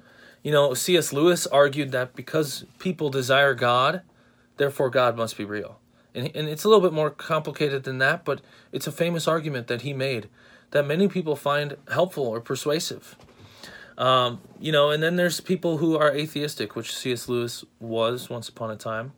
You 0.44 0.52
know, 0.52 0.74
C.S. 0.74 1.12
Lewis 1.12 1.46
argued 1.48 1.92
that 1.92 2.16
because 2.16 2.66
people 2.80 3.10
desire 3.10 3.54
God, 3.54 4.02
therefore 4.58 4.90
God 4.90 5.18
must 5.18 5.38
be 5.38 5.46
real. 5.46 5.80
And, 6.16 6.32
and 6.36 6.48
it's 6.48 6.64
a 6.64 6.70
little 6.70 6.82
bit 6.82 6.94
more 6.94 7.10
complicated 7.10 7.84
than 7.84 7.98
that, 8.00 8.26
but 8.26 8.42
it's 8.72 8.88
a 8.88 8.92
famous 8.92 9.28
argument 9.28 9.68
that 9.68 9.82
he 9.82 9.94
made 9.94 10.30
that 10.72 10.86
many 10.86 11.08
people 11.08 11.36
find 11.36 11.76
helpful 11.92 12.26
or 12.26 12.40
persuasive. 12.40 13.16
Um, 13.98 14.40
you 14.60 14.72
know, 14.72 14.92
and 14.92 15.04
then 15.04 15.18
there's 15.18 15.42
people 15.42 15.78
who 15.78 15.98
are 15.98 16.12
atheistic, 16.16 16.76
which 16.76 16.96
C.S. 16.96 17.28
Lewis 17.28 17.66
was 17.80 18.30
once 18.30 18.48
upon 18.48 18.72
a 18.72 18.78
time, 18.78 19.12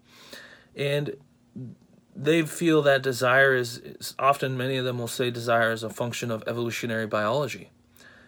and 0.75 1.15
they 2.15 2.41
feel 2.43 2.81
that 2.81 3.03
desire 3.03 3.55
is, 3.55 3.77
is, 3.77 4.15
often 4.17 4.57
many 4.57 4.77
of 4.77 4.85
them 4.85 4.97
will 4.97 5.07
say 5.07 5.29
desire 5.29 5.71
is 5.71 5.83
a 5.83 5.89
function 5.89 6.31
of 6.31 6.43
evolutionary 6.47 7.05
biology, 7.05 7.69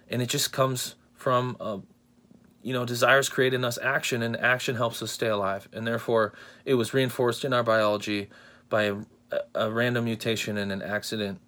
and 0.09 0.21
it 0.21 0.29
just 0.29 0.51
comes 0.51 0.93
from 1.15 1.57
uh, 1.59 1.77
you 2.63 2.74
know 2.74 2.86
desires 2.86 3.30
create 3.30 3.54
in 3.54 3.63
us 3.63 3.77
action, 3.81 4.24
and 4.24 4.36
action 4.38 4.75
helps 4.75 5.01
us 5.04 5.12
stay 5.12 5.27
alive, 5.27 5.69
and 5.71 5.86
therefore 5.86 6.33
it 6.65 6.74
was 6.75 6.94
reinforced 6.94 7.45
in 7.45 7.54
our 7.54 7.63
biology 7.63 8.30
by 8.69 8.83
a, 8.83 8.95
a 9.54 9.71
random 9.71 10.06
mutation 10.06 10.57
and 10.57 10.71
an 10.71 10.81
accident. 10.81 11.39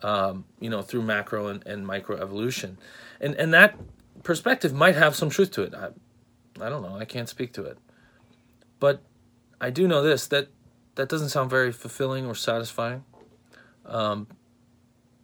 Um, 0.00 0.44
you 0.60 0.70
know, 0.70 0.80
through 0.80 1.02
macro 1.02 1.48
and, 1.48 1.66
and 1.66 1.86
micro 1.86 2.16
evolution, 2.16 2.78
and 3.20 3.34
and 3.34 3.52
that 3.52 3.76
perspective 4.22 4.72
might 4.72 4.94
have 4.94 5.16
some 5.16 5.28
truth 5.28 5.50
to 5.52 5.62
it. 5.62 5.74
I, 5.74 5.88
I 6.60 6.68
don't 6.68 6.82
know. 6.82 6.96
I 6.96 7.04
can't 7.04 7.28
speak 7.28 7.52
to 7.54 7.64
it. 7.64 7.78
But 8.80 9.02
I 9.60 9.70
do 9.70 9.88
know 9.88 10.02
this 10.02 10.26
that 10.28 10.48
that 10.94 11.08
doesn't 11.08 11.30
sound 11.30 11.50
very 11.50 11.72
fulfilling 11.72 12.26
or 12.26 12.34
satisfying. 12.34 13.04
Um, 13.86 14.26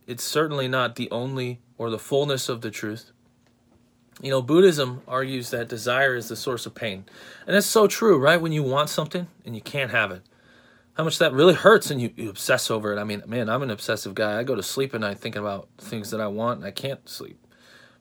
it's 0.07 0.25
certainly 0.25 0.69
not 0.69 0.97
the 0.97 1.11
only 1.11 1.61
or 1.79 1.91
the 1.91 1.99
fullness 1.99 2.49
of 2.49 2.61
the 2.61 2.71
truth. 2.71 3.13
You 4.21 4.31
know, 4.31 4.41
Buddhism 4.41 5.03
argues 5.09 5.51
that 5.51 5.69
desire 5.69 6.15
is 6.15 6.29
the 6.29 6.37
source 6.37 6.67
of 6.67 6.75
pain. 6.75 7.05
And 7.47 7.57
that's 7.57 7.67
so 7.67 7.87
true, 7.87 8.19
right? 8.19 8.41
When 8.41 8.53
you 8.53 8.63
want 8.63 8.89
something 8.89 9.27
and 9.45 9.55
you 9.55 9.61
can't 9.61 9.91
have 9.91 10.11
it, 10.11 10.23
how 10.95 11.05
much 11.05 11.19
that 11.19 11.33
really 11.33 11.55
hurts 11.55 11.91
and 11.91 12.01
you, 12.01 12.13
you 12.17 12.31
obsess 12.31 12.71
over 12.71 12.93
it. 12.93 13.01
I 13.01 13.05
mean, 13.05 13.23
man, 13.27 13.49
I'm 13.49 13.63
an 13.63 13.71
obsessive 13.71 14.15
guy. 14.15 14.39
I 14.39 14.45
go 14.45 14.55
to 14.55 14.63
sleep 14.63 14.95
at 14.95 15.01
night 15.01 15.19
thinking 15.19 15.41
about 15.41 15.69
things 15.79 16.11
that 16.11 16.21
I 16.21 16.29
want 16.29 16.59
and 16.59 16.67
I 16.67 16.71
can't 16.71 17.09
sleep 17.09 17.39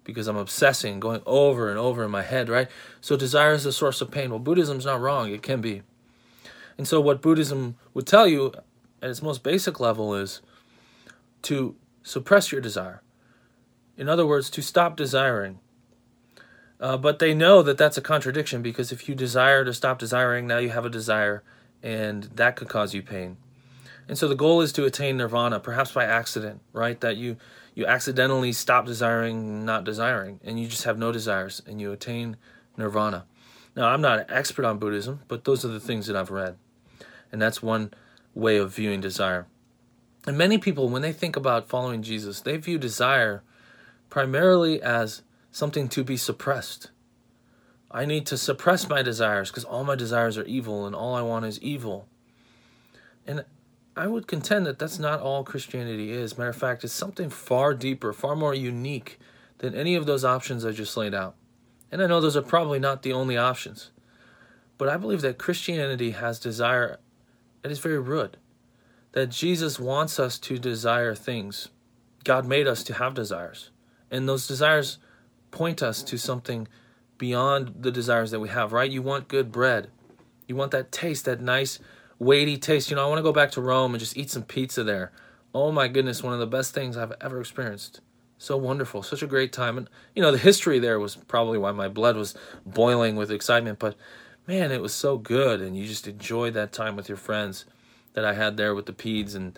because 0.04 0.28
I'm 0.28 0.38
obsessing, 0.38 1.00
going 1.00 1.22
over 1.26 1.70
and 1.70 1.80
over 1.80 2.04
in 2.04 2.12
my 2.12 2.24
head, 2.24 2.50
right? 2.50 2.68
So 3.02 3.16
desire 3.16 3.54
is 3.54 3.64
the 3.64 3.72
source 3.72 4.02
of 4.02 4.12
pain. 4.12 4.30
Well, 4.30 4.40
Buddhism's 4.40 4.86
not 4.86 5.02
wrong, 5.02 5.32
it 5.32 5.42
can 5.42 5.62
be. 5.62 5.82
And 6.78 6.88
so 6.88 7.00
what 7.00 7.22
Buddhism 7.22 7.76
would 7.94 8.06
tell 8.06 8.28
you 8.28 8.54
at 9.02 9.10
its 9.10 9.22
most 9.22 9.44
basic 9.44 9.80
level 9.80 10.14
is 10.14 10.42
to 11.44 11.76
suppress 12.04 12.52
your 12.52 12.62
desire. 12.62 13.02
In 13.98 14.10
other 14.10 14.26
words, 14.26 14.50
to 14.52 14.62
stop 14.62 14.96
desiring. 14.96 15.60
Uh, 16.80 16.98
but 16.98 17.20
they 17.20 17.34
know 17.34 17.62
that 17.62 17.78
that's 17.78 17.98
a 17.98 18.02
contradiction 18.02 18.62
because 18.62 18.92
if 18.92 19.08
you 19.08 19.16
desire 19.16 19.64
to 19.64 19.74
stop 19.74 20.00
desiring, 20.00 20.48
now 20.48 20.58
you 20.58 20.70
have 20.70 20.86
a 20.86 20.90
desire, 20.90 21.44
and 21.82 22.24
that 22.36 22.56
could 22.56 22.68
cause 22.68 22.94
you 22.94 23.02
pain. 23.02 23.38
And 24.08 24.18
so 24.18 24.28
the 24.28 24.36
goal 24.36 24.62
is 24.62 24.74
to 24.74 24.86
attain 24.86 25.18
nirvana, 25.18 25.60
perhaps 25.60 25.92
by 25.92 26.04
accident, 26.04 26.62
right? 26.74 27.00
That 27.00 27.18
you 27.18 27.38
you 27.76 27.86
accidentally 27.86 28.52
stop 28.52 28.86
desiring 28.86 29.66
not 29.66 29.84
desiring 29.84 30.40
and 30.44 30.60
you 30.60 30.68
just 30.68 30.84
have 30.84 30.98
no 30.98 31.12
desires 31.12 31.62
and 31.66 31.82
you 31.82 31.92
attain 31.92 32.38
nirvana. 32.78 33.26
Now, 33.76 33.88
I'm 33.88 34.02
not 34.02 34.20
an 34.20 34.26
expert 34.30 34.66
on 34.66 34.78
Buddhism, 34.78 35.22
but 35.28 35.46
those 35.46 35.66
are 35.66 35.70
the 35.70 35.80
things 35.80 36.06
that 36.08 36.16
I've 36.16 36.30
read. 36.30 36.58
And 37.32 37.42
that's 37.42 37.64
one 37.64 37.92
way 38.36 38.58
of 38.58 38.76
viewing 38.76 39.02
desire. 39.02 39.48
And 40.28 40.38
many 40.38 40.58
people, 40.58 40.90
when 40.90 41.02
they 41.02 41.12
think 41.12 41.36
about 41.36 41.68
following 41.68 42.04
Jesus, 42.04 42.40
they 42.40 42.58
view 42.58 42.78
desire 42.78 43.42
primarily 44.10 44.82
as 44.82 45.24
something 45.54 45.88
to 45.88 46.04
be 46.04 46.18
suppressed. 46.18 46.92
I 47.90 48.04
need 48.04 48.26
to 48.26 48.38
suppress 48.38 48.90
my 48.90 49.02
desires 49.02 49.50
because 49.52 49.64
all 49.64 49.86
my 49.86 49.96
desires 49.96 50.38
are 50.38 50.44
evil 50.44 50.86
and 50.86 50.94
all 50.96 51.16
I 51.16 51.22
want 51.22 51.46
is 51.46 51.62
evil. 51.62 52.08
And 53.26 53.46
I 53.96 54.08
would 54.08 54.28
contend 54.28 54.66
that 54.66 54.80
that's 54.80 55.00
not 55.00 55.22
all 55.22 55.44
Christianity 55.44 56.12
is. 56.12 56.38
Matter 56.38 56.50
of 56.50 56.58
fact, 56.58 56.84
it's 56.84 56.92
something 56.92 57.30
far 57.30 57.74
deeper, 57.74 58.12
far 58.12 58.36
more 58.36 58.56
unique 58.56 59.20
than 59.60 59.76
any 59.76 59.96
of 59.96 60.08
those 60.08 60.26
options 60.26 60.66
I 60.66 60.72
just 60.72 60.98
laid 60.98 61.14
out. 61.14 61.36
And 61.92 62.02
I 62.02 62.08
know 62.08 62.20
those 62.20 62.36
are 62.36 62.42
probably 62.42 62.80
not 62.80 63.04
the 63.04 63.14
only 63.14 63.38
options. 63.38 63.92
But 64.80 64.90
I 64.90 64.98
believe 64.98 65.22
that 65.22 65.38
Christianity 65.38 66.12
has 66.12 66.40
desire 66.40 66.98
at 67.64 67.72
its 67.72 67.80
very 67.80 68.00
root. 68.00 68.38
that 69.14 69.30
Jesus 69.30 69.80
wants 69.80 70.20
us 70.20 70.38
to 70.40 70.58
desire 70.58 71.16
things. 71.16 71.70
God 72.24 72.46
made 72.46 72.68
us 72.68 72.84
to 72.84 72.96
have 72.96 73.14
desires. 73.14 73.70
And 74.12 74.28
those 74.28 74.48
desires 74.48 74.98
point 75.54 75.84
us 75.84 76.02
to 76.04 76.18
something 76.18 76.68
beyond 77.18 77.76
the 77.80 77.92
desires 77.92 78.32
that 78.32 78.40
we 78.40 78.50
have, 78.50 78.74
right? 78.74 78.92
You 78.92 79.02
want 79.02 79.28
good 79.28 79.52
bread. 79.52 79.90
You 80.48 80.56
want 80.56 80.72
that 80.72 80.92
taste, 80.92 81.26
that 81.26 81.40
nice, 81.40 81.80
weighty 82.20 82.58
taste. 82.58 82.90
You 82.90 82.96
know, 82.96 83.06
I 83.06 83.08
want 83.08 83.20
to 83.20 83.24
go 83.24 83.32
back 83.32 83.52
to 83.52 83.62
Rome 83.62 83.94
and 83.94 84.00
just 84.00 84.18
eat 84.18 84.32
some 84.32 84.44
pizza 84.44 84.84
there. 84.84 85.12
Oh 85.54 85.72
my 85.72 85.88
goodness, 85.88 86.24
one 86.24 86.34
of 86.34 86.40
the 86.40 86.48
best 86.48 86.74
things 86.74 86.98
I've 86.98 87.14
ever 87.22 87.40
experienced. 87.40 88.02
So 88.40 88.58
wonderful, 88.58 89.04
such 89.04 89.22
a 89.22 89.28
great 89.28 89.54
time. 89.54 89.78
And, 89.78 89.90
you 90.16 90.24
know, 90.24 90.32
the 90.32 90.40
history 90.40 90.80
there 90.80 91.00
was 91.00 91.16
probably 91.16 91.60
why 91.60 91.72
my 91.72 91.88
blood 91.88 92.18
was 92.18 92.36
boiling 92.66 93.16
with 93.16 93.32
excitement, 93.32 93.78
but 93.78 93.96
man, 94.48 94.72
it 94.72 94.82
was 94.82 94.94
so 94.94 95.18
good. 95.20 95.62
And 95.62 95.78
you 95.78 95.86
just 95.86 96.08
enjoyed 96.08 96.56
that 96.56 96.74
time 96.74 96.96
with 96.96 97.08
your 97.08 97.18
friends 97.18 97.66
that 98.14 98.26
I 98.26 98.34
had 98.34 98.58
there 98.58 98.74
with 98.74 98.88
the 98.88 98.92
Peds 98.92 99.36
and 99.36 99.58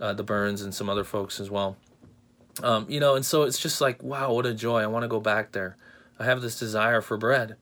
uh, 0.00 0.12
the 0.12 0.24
Burns 0.24 0.60
and 0.60 0.74
some 0.74 0.90
other 0.90 1.04
folks 1.04 1.38
as 1.38 1.50
well. 1.50 1.76
Um, 2.62 2.86
you 2.88 3.00
know, 3.00 3.14
and 3.14 3.24
so 3.24 3.42
it's 3.42 3.58
just 3.58 3.80
like, 3.80 4.02
wow, 4.02 4.32
what 4.32 4.46
a 4.46 4.54
joy. 4.54 4.82
I 4.82 4.86
want 4.86 5.02
to 5.02 5.08
go 5.08 5.20
back 5.20 5.52
there. 5.52 5.76
I 6.18 6.24
have 6.24 6.40
this 6.40 6.58
desire 6.58 7.00
for 7.00 7.16
bread. 7.16 7.56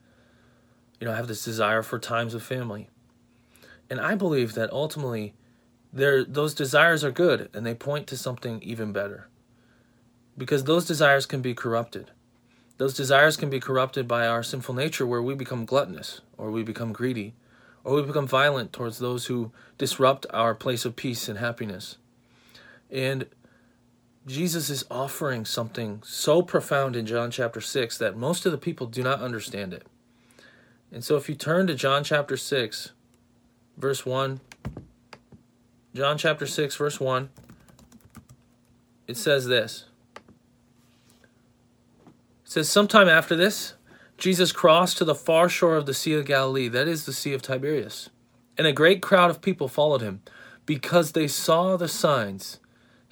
You 1.00 1.06
know, 1.06 1.12
I 1.12 1.16
have 1.16 1.28
this 1.28 1.44
desire 1.44 1.82
for 1.82 1.98
times 1.98 2.34
of 2.34 2.42
family. 2.42 2.88
And 3.90 4.00
I 4.00 4.14
believe 4.14 4.54
that 4.54 4.72
ultimately 4.72 5.34
there 5.92 6.24
those 6.24 6.54
desires 6.54 7.04
are 7.04 7.12
good 7.12 7.48
and 7.54 7.64
they 7.64 7.74
point 7.74 8.06
to 8.08 8.16
something 8.16 8.62
even 8.62 8.92
better. 8.92 9.28
Because 10.36 10.64
those 10.64 10.86
desires 10.86 11.26
can 11.26 11.42
be 11.42 11.54
corrupted. 11.54 12.10
Those 12.78 12.94
desires 12.94 13.36
can 13.36 13.50
be 13.50 13.60
corrupted 13.60 14.08
by 14.08 14.26
our 14.26 14.42
sinful 14.42 14.74
nature 14.74 15.06
where 15.06 15.22
we 15.22 15.34
become 15.34 15.64
gluttonous 15.64 16.22
or 16.36 16.50
we 16.50 16.64
become 16.64 16.92
greedy 16.92 17.34
or 17.84 17.94
we 17.94 18.02
become 18.02 18.26
violent 18.26 18.72
towards 18.72 18.98
those 18.98 19.26
who 19.26 19.52
disrupt 19.78 20.26
our 20.30 20.54
place 20.54 20.84
of 20.84 20.96
peace 20.96 21.28
and 21.28 21.38
happiness. 21.38 21.98
And 22.90 23.26
Jesus 24.26 24.70
is 24.70 24.86
offering 24.90 25.44
something 25.44 26.00
so 26.02 26.40
profound 26.40 26.96
in 26.96 27.04
John 27.04 27.30
chapter 27.30 27.60
6 27.60 27.98
that 27.98 28.16
most 28.16 28.46
of 28.46 28.52
the 28.52 28.58
people 28.58 28.86
do 28.86 29.02
not 29.02 29.20
understand 29.20 29.74
it. 29.74 29.86
And 30.90 31.04
so 31.04 31.16
if 31.16 31.28
you 31.28 31.34
turn 31.34 31.66
to 31.66 31.74
John 31.74 32.04
chapter 32.04 32.36
6, 32.36 32.92
verse 33.76 34.06
1, 34.06 34.40
John 35.94 36.16
chapter 36.16 36.46
6, 36.46 36.76
verse 36.76 36.98
1, 36.98 37.28
it 39.06 39.18
says 39.18 39.46
this. 39.46 39.84
It 42.06 42.50
says, 42.50 42.68
Sometime 42.68 43.08
after 43.08 43.36
this, 43.36 43.74
Jesus 44.16 44.52
crossed 44.52 44.96
to 44.98 45.04
the 45.04 45.14
far 45.14 45.50
shore 45.50 45.76
of 45.76 45.84
the 45.84 45.92
Sea 45.92 46.14
of 46.14 46.24
Galilee, 46.24 46.68
that 46.68 46.88
is 46.88 47.04
the 47.04 47.12
Sea 47.12 47.34
of 47.34 47.42
Tiberias. 47.42 48.08
And 48.56 48.66
a 48.66 48.72
great 48.72 49.02
crowd 49.02 49.28
of 49.28 49.42
people 49.42 49.68
followed 49.68 50.00
him 50.00 50.22
because 50.64 51.12
they 51.12 51.28
saw 51.28 51.76
the 51.76 51.88
signs 51.88 52.58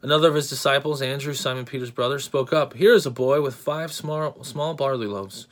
Another 0.00 0.28
of 0.28 0.34
his 0.34 0.48
disciples, 0.48 1.02
Andrew, 1.02 1.34
Simon 1.34 1.64
Peter's 1.64 1.90
brother, 1.90 2.18
spoke 2.18 2.52
up. 2.52 2.74
Here 2.74 2.94
is 2.94 3.06
a 3.06 3.10
boy 3.10 3.42
with 3.42 3.54
five 3.54 3.92
small, 3.92 4.42
small 4.44 4.74
barley 4.74 5.06
loaves 5.06 5.46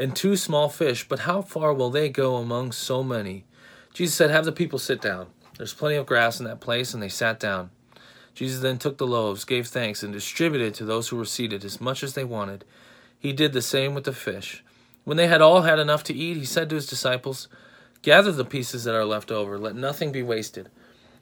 and 0.00 0.16
two 0.16 0.34
small 0.34 0.68
fish, 0.70 1.06
but 1.06 1.20
how 1.20 1.42
far 1.42 1.74
will 1.74 1.90
they 1.90 2.08
go 2.08 2.36
among 2.36 2.72
so 2.72 3.02
many? 3.02 3.44
Jesus 3.92 4.14
said, 4.14 4.30
Have 4.30 4.46
the 4.46 4.52
people 4.52 4.78
sit 4.78 5.00
down. 5.00 5.26
There's 5.58 5.74
plenty 5.74 5.96
of 5.96 6.06
grass 6.06 6.40
in 6.40 6.46
that 6.46 6.60
place, 6.60 6.94
and 6.94 7.02
they 7.02 7.10
sat 7.10 7.38
down. 7.38 7.70
Jesus 8.34 8.62
then 8.62 8.78
took 8.78 8.96
the 8.96 9.06
loaves, 9.06 9.44
gave 9.44 9.66
thanks, 9.66 10.02
and 10.02 10.10
distributed 10.10 10.72
to 10.74 10.86
those 10.86 11.08
who 11.08 11.16
were 11.16 11.26
seated 11.26 11.64
as 11.66 11.82
much 11.82 12.02
as 12.02 12.14
they 12.14 12.24
wanted. 12.24 12.64
He 13.18 13.34
did 13.34 13.52
the 13.52 13.60
same 13.60 13.94
with 13.94 14.04
the 14.04 14.12
fish. 14.12 14.64
When 15.04 15.18
they 15.18 15.26
had 15.26 15.42
all 15.42 15.62
had 15.62 15.78
enough 15.78 16.02
to 16.04 16.14
eat, 16.14 16.38
he 16.38 16.46
said 16.46 16.70
to 16.70 16.76
his 16.76 16.86
disciples, 16.86 17.48
Gather 18.00 18.32
the 18.32 18.44
pieces 18.44 18.84
that 18.84 18.94
are 18.94 19.04
left 19.04 19.30
over, 19.30 19.58
let 19.58 19.76
nothing 19.76 20.12
be 20.12 20.22
wasted. 20.22 20.70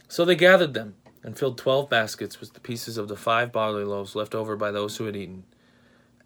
So 0.07 0.25
they 0.25 0.37
gathered 0.37 0.75
them 0.75 0.95
and 1.23 1.39
filled 1.39 1.59
twelve 1.59 1.89
baskets 1.91 2.41
with 2.41 2.55
the 2.55 2.61
pieces 2.61 2.97
of 2.97 3.09
the 3.09 3.17
five 3.17 3.53
barley 3.53 3.85
loaves 3.85 4.15
left 4.15 4.35
over 4.35 4.57
by 4.57 4.71
those 4.71 4.97
who 4.97 5.05
had 5.05 5.17
eaten. 5.17 5.45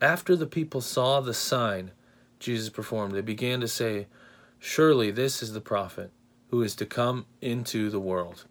After 0.00 0.36
the 0.36 0.46
people 0.46 0.80
saw 0.80 1.20
the 1.20 1.34
sign 1.34 1.92
Jesus 2.38 2.70
performed, 2.70 3.14
they 3.14 3.20
began 3.20 3.60
to 3.60 3.68
say, 3.68 4.08
Surely 4.58 5.10
this 5.10 5.42
is 5.42 5.52
the 5.52 5.60
prophet 5.60 6.10
who 6.50 6.62
is 6.62 6.74
to 6.76 6.86
come 6.86 7.26
into 7.40 7.88
the 7.88 8.00
world. 8.00 8.44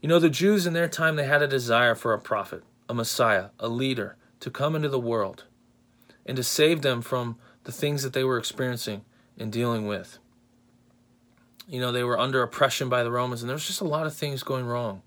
You 0.00 0.08
know, 0.08 0.18
the 0.18 0.30
Jews 0.30 0.66
in 0.66 0.72
their 0.72 0.88
time, 0.88 1.16
they 1.16 1.26
had 1.26 1.42
a 1.42 1.48
desire 1.48 1.94
for 1.94 2.14
a 2.14 2.18
prophet, 2.18 2.62
a 2.88 2.94
Messiah, 2.94 3.46
a 3.58 3.68
leader 3.68 4.16
to 4.40 4.50
come 4.50 4.76
into 4.76 4.88
the 4.88 5.00
world 5.00 5.44
and 6.24 6.36
to 6.36 6.42
save 6.42 6.82
them 6.82 7.02
from 7.02 7.36
the 7.64 7.72
things 7.72 8.02
that 8.02 8.12
they 8.12 8.24
were 8.24 8.38
experiencing 8.38 9.04
and 9.38 9.52
dealing 9.52 9.86
with. 9.86 10.18
You 11.68 11.80
know, 11.80 11.90
they 11.90 12.04
were 12.04 12.18
under 12.18 12.42
oppression 12.42 12.88
by 12.88 13.02
the 13.02 13.10
Romans, 13.10 13.42
and 13.42 13.48
there 13.48 13.54
was 13.56 13.66
just 13.66 13.80
a 13.80 13.84
lot 13.84 14.06
of 14.06 14.14
things 14.14 14.42
going 14.44 14.66
wrong 14.66 15.02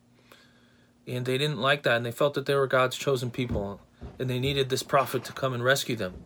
and 1.09 1.25
they 1.25 1.37
didn't 1.37 1.59
like 1.59 1.83
that 1.83 1.97
and 1.97 2.05
they 2.05 2.11
felt 2.11 2.33
that 2.35 2.45
they 2.45 2.55
were 2.55 2.67
God's 2.67 2.97
chosen 2.97 3.31
people 3.31 3.81
and 4.17 4.29
they 4.29 4.39
needed 4.39 4.69
this 4.69 4.83
prophet 4.83 5.23
to 5.25 5.33
come 5.33 5.53
and 5.53 5.63
rescue 5.63 5.95
them. 5.95 6.25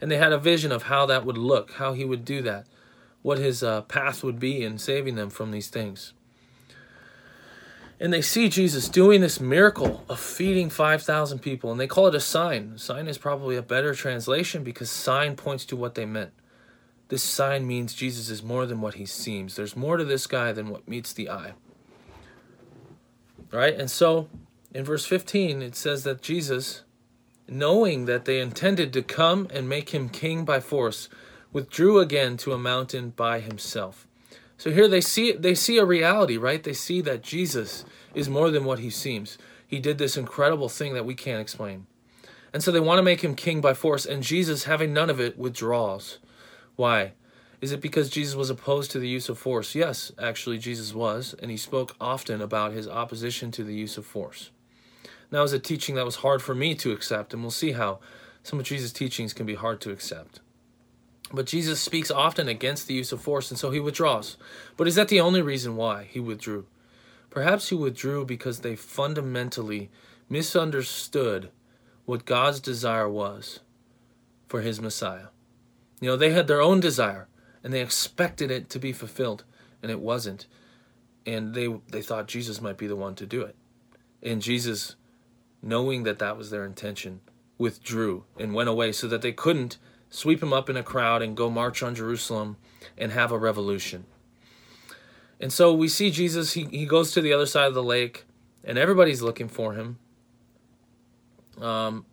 And 0.00 0.10
they 0.10 0.16
had 0.16 0.32
a 0.32 0.38
vision 0.38 0.70
of 0.70 0.84
how 0.84 1.06
that 1.06 1.24
would 1.24 1.38
look, 1.38 1.72
how 1.72 1.92
he 1.92 2.04
would 2.04 2.24
do 2.24 2.42
that, 2.42 2.66
what 3.22 3.38
his 3.38 3.62
uh, 3.62 3.82
path 3.82 4.22
would 4.22 4.38
be 4.38 4.62
in 4.62 4.78
saving 4.78 5.16
them 5.16 5.30
from 5.30 5.50
these 5.50 5.68
things. 5.68 6.12
And 8.00 8.12
they 8.12 8.22
see 8.22 8.48
Jesus 8.48 8.88
doing 8.88 9.20
this 9.20 9.40
miracle 9.40 10.04
of 10.08 10.20
feeding 10.20 10.70
5,000 10.70 11.40
people, 11.40 11.72
and 11.72 11.80
they 11.80 11.88
call 11.88 12.06
it 12.06 12.14
a 12.14 12.20
sign. 12.20 12.78
Sign 12.78 13.08
is 13.08 13.18
probably 13.18 13.56
a 13.56 13.62
better 13.62 13.92
translation 13.92 14.62
because 14.62 14.88
sign 14.88 15.34
points 15.34 15.64
to 15.66 15.76
what 15.76 15.96
they 15.96 16.06
meant. 16.06 16.30
This 17.08 17.24
sign 17.24 17.66
means 17.66 17.94
Jesus 17.94 18.30
is 18.30 18.42
more 18.42 18.66
than 18.66 18.80
what 18.80 18.94
he 18.94 19.06
seems. 19.06 19.56
There's 19.56 19.74
more 19.74 19.96
to 19.96 20.04
this 20.04 20.28
guy 20.28 20.52
than 20.52 20.68
what 20.68 20.86
meets 20.86 21.12
the 21.12 21.28
eye. 21.28 21.54
Right? 23.50 23.74
And 23.74 23.90
so 23.90 24.28
in 24.74 24.84
verse 24.84 25.06
15, 25.06 25.62
it 25.62 25.74
says 25.74 26.04
that 26.04 26.22
Jesus, 26.22 26.82
knowing 27.48 28.04
that 28.04 28.24
they 28.24 28.40
intended 28.40 28.92
to 28.92 29.02
come 29.02 29.48
and 29.52 29.68
make 29.68 29.90
him 29.90 30.08
king 30.08 30.44
by 30.44 30.60
force, 30.60 31.08
withdrew 31.52 31.98
again 31.98 32.36
to 32.38 32.52
a 32.52 32.58
mountain 32.58 33.10
by 33.10 33.40
himself. 33.40 34.06
So 34.58 34.70
here 34.70 34.88
they 34.88 35.00
see 35.00 35.32
they 35.32 35.54
see 35.54 35.78
a 35.78 35.84
reality, 35.84 36.36
right? 36.36 36.62
They 36.62 36.72
see 36.72 37.00
that 37.02 37.22
Jesus 37.22 37.84
is 38.14 38.28
more 38.28 38.50
than 38.50 38.64
what 38.64 38.80
he 38.80 38.90
seems. 38.90 39.38
He 39.66 39.78
did 39.78 39.98
this 39.98 40.16
incredible 40.16 40.68
thing 40.68 40.94
that 40.94 41.04
we 41.04 41.14
can't 41.14 41.40
explain. 41.40 41.86
And 42.52 42.62
so 42.62 42.72
they 42.72 42.80
want 42.80 42.98
to 42.98 43.02
make 43.02 43.22
him 43.22 43.34
king 43.34 43.60
by 43.60 43.74
force, 43.74 44.04
and 44.06 44.22
Jesus, 44.22 44.64
having 44.64 44.92
none 44.92 45.10
of 45.10 45.20
it, 45.20 45.38
withdraws. 45.38 46.18
Why? 46.76 47.12
Is 47.60 47.72
it 47.72 47.80
because 47.80 48.08
Jesus 48.08 48.36
was 48.36 48.50
opposed 48.50 48.92
to 48.92 49.00
the 49.00 49.08
use 49.08 49.28
of 49.28 49.38
force? 49.38 49.74
Yes, 49.74 50.12
actually, 50.18 50.58
Jesus 50.58 50.94
was, 50.94 51.34
and 51.40 51.50
he 51.50 51.56
spoke 51.56 51.96
often 52.00 52.40
about 52.40 52.72
his 52.72 52.86
opposition 52.86 53.50
to 53.52 53.64
the 53.64 53.74
use 53.74 53.98
of 53.98 54.06
force. 54.06 54.50
That 55.30 55.40
was 55.40 55.52
a 55.52 55.58
teaching 55.58 55.96
that 55.96 56.04
was 56.04 56.16
hard 56.16 56.40
for 56.40 56.54
me 56.54 56.74
to 56.76 56.92
accept, 56.92 57.34
and 57.34 57.42
we'll 57.42 57.50
see 57.50 57.72
how 57.72 57.98
some 58.42 58.60
of 58.60 58.64
Jesus' 58.64 58.92
teachings 58.92 59.32
can 59.32 59.44
be 59.44 59.56
hard 59.56 59.80
to 59.82 59.90
accept. 59.90 60.40
But 61.32 61.46
Jesus 61.46 61.80
speaks 61.80 62.10
often 62.10 62.48
against 62.48 62.86
the 62.86 62.94
use 62.94 63.12
of 63.12 63.20
force, 63.20 63.50
and 63.50 63.58
so 63.58 63.70
he 63.70 63.80
withdraws. 63.80 64.36
But 64.76 64.88
is 64.88 64.94
that 64.94 65.08
the 65.08 65.20
only 65.20 65.42
reason 65.42 65.76
why 65.76 66.04
he 66.04 66.20
withdrew? 66.20 66.66
Perhaps 67.28 67.68
he 67.68 67.74
withdrew 67.74 68.24
because 68.24 68.60
they 68.60 68.76
fundamentally 68.76 69.90
misunderstood 70.30 71.50
what 72.06 72.24
God's 72.24 72.60
desire 72.60 73.08
was 73.08 73.60
for 74.46 74.62
his 74.62 74.80
Messiah. 74.80 75.26
You 76.00 76.08
know, 76.08 76.16
they 76.16 76.30
had 76.30 76.46
their 76.46 76.62
own 76.62 76.80
desire 76.80 77.28
and 77.68 77.74
they 77.74 77.82
expected 77.82 78.50
it 78.50 78.70
to 78.70 78.78
be 78.78 78.94
fulfilled 78.94 79.44
and 79.82 79.90
it 79.90 80.00
wasn't. 80.00 80.46
And 81.26 81.52
they 81.52 81.68
they 81.90 82.00
thought 82.00 82.26
Jesus 82.26 82.62
might 82.62 82.78
be 82.78 82.86
the 82.86 82.96
one 82.96 83.14
to 83.16 83.26
do 83.26 83.42
it. 83.42 83.56
And 84.22 84.40
Jesus 84.40 84.96
knowing 85.60 86.04
that 86.04 86.18
that 86.18 86.38
was 86.38 86.48
their 86.48 86.64
intention 86.64 87.20
withdrew 87.58 88.24
and 88.38 88.54
went 88.54 88.70
away 88.70 88.90
so 88.90 89.06
that 89.08 89.20
they 89.20 89.32
couldn't 89.32 89.76
sweep 90.08 90.42
him 90.42 90.50
up 90.50 90.70
in 90.70 90.78
a 90.78 90.82
crowd 90.82 91.20
and 91.20 91.36
go 91.36 91.50
march 91.50 91.82
on 91.82 91.94
Jerusalem 91.94 92.56
and 92.96 93.12
have 93.12 93.32
a 93.32 93.36
revolution. 93.36 94.06
And 95.38 95.52
so 95.52 95.74
we 95.74 95.88
see 95.88 96.10
Jesus 96.10 96.54
he, 96.54 96.64
he 96.70 96.86
goes 96.86 97.12
to 97.12 97.20
the 97.20 97.34
other 97.34 97.44
side 97.44 97.68
of 97.68 97.74
the 97.74 97.82
lake 97.82 98.24
and 98.64 98.78
everybody's 98.78 99.20
looking 99.20 99.48
for 99.48 99.74
him. 99.74 99.98
Um, 101.60 102.06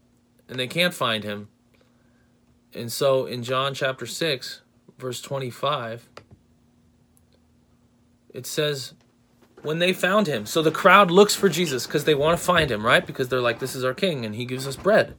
and 0.50 0.60
they 0.60 0.68
can't 0.68 0.94
find 0.94 1.24
him. 1.24 1.48
And 2.74 2.92
so 2.92 3.26
in 3.26 3.42
John 3.42 3.74
chapter 3.74 4.06
6 4.06 4.64
verse 4.98 5.22
25, 5.22 6.10
it 8.34 8.46
says, 8.46 8.94
when 9.66 9.80
they 9.80 9.94
found 9.94 10.28
him. 10.28 10.46
So 10.46 10.62
the 10.62 10.72
crowd 10.72 11.10
looks 11.10 11.36
for 11.36 11.50
Jesus 11.50 11.88
because 11.88 12.06
they 12.06 12.16
want 12.16 12.38
to 12.38 12.46
find 12.46 12.72
him, 12.72 12.86
right? 12.86 13.06
Because 13.06 13.30
they're 13.30 13.42
like, 13.42 13.60
this 13.60 13.76
is 13.76 13.84
our 13.84 13.94
king 13.94 14.24
and 14.24 14.36
he 14.36 14.46
gives 14.46 14.68
us 14.68 14.76
bread. 14.76 15.16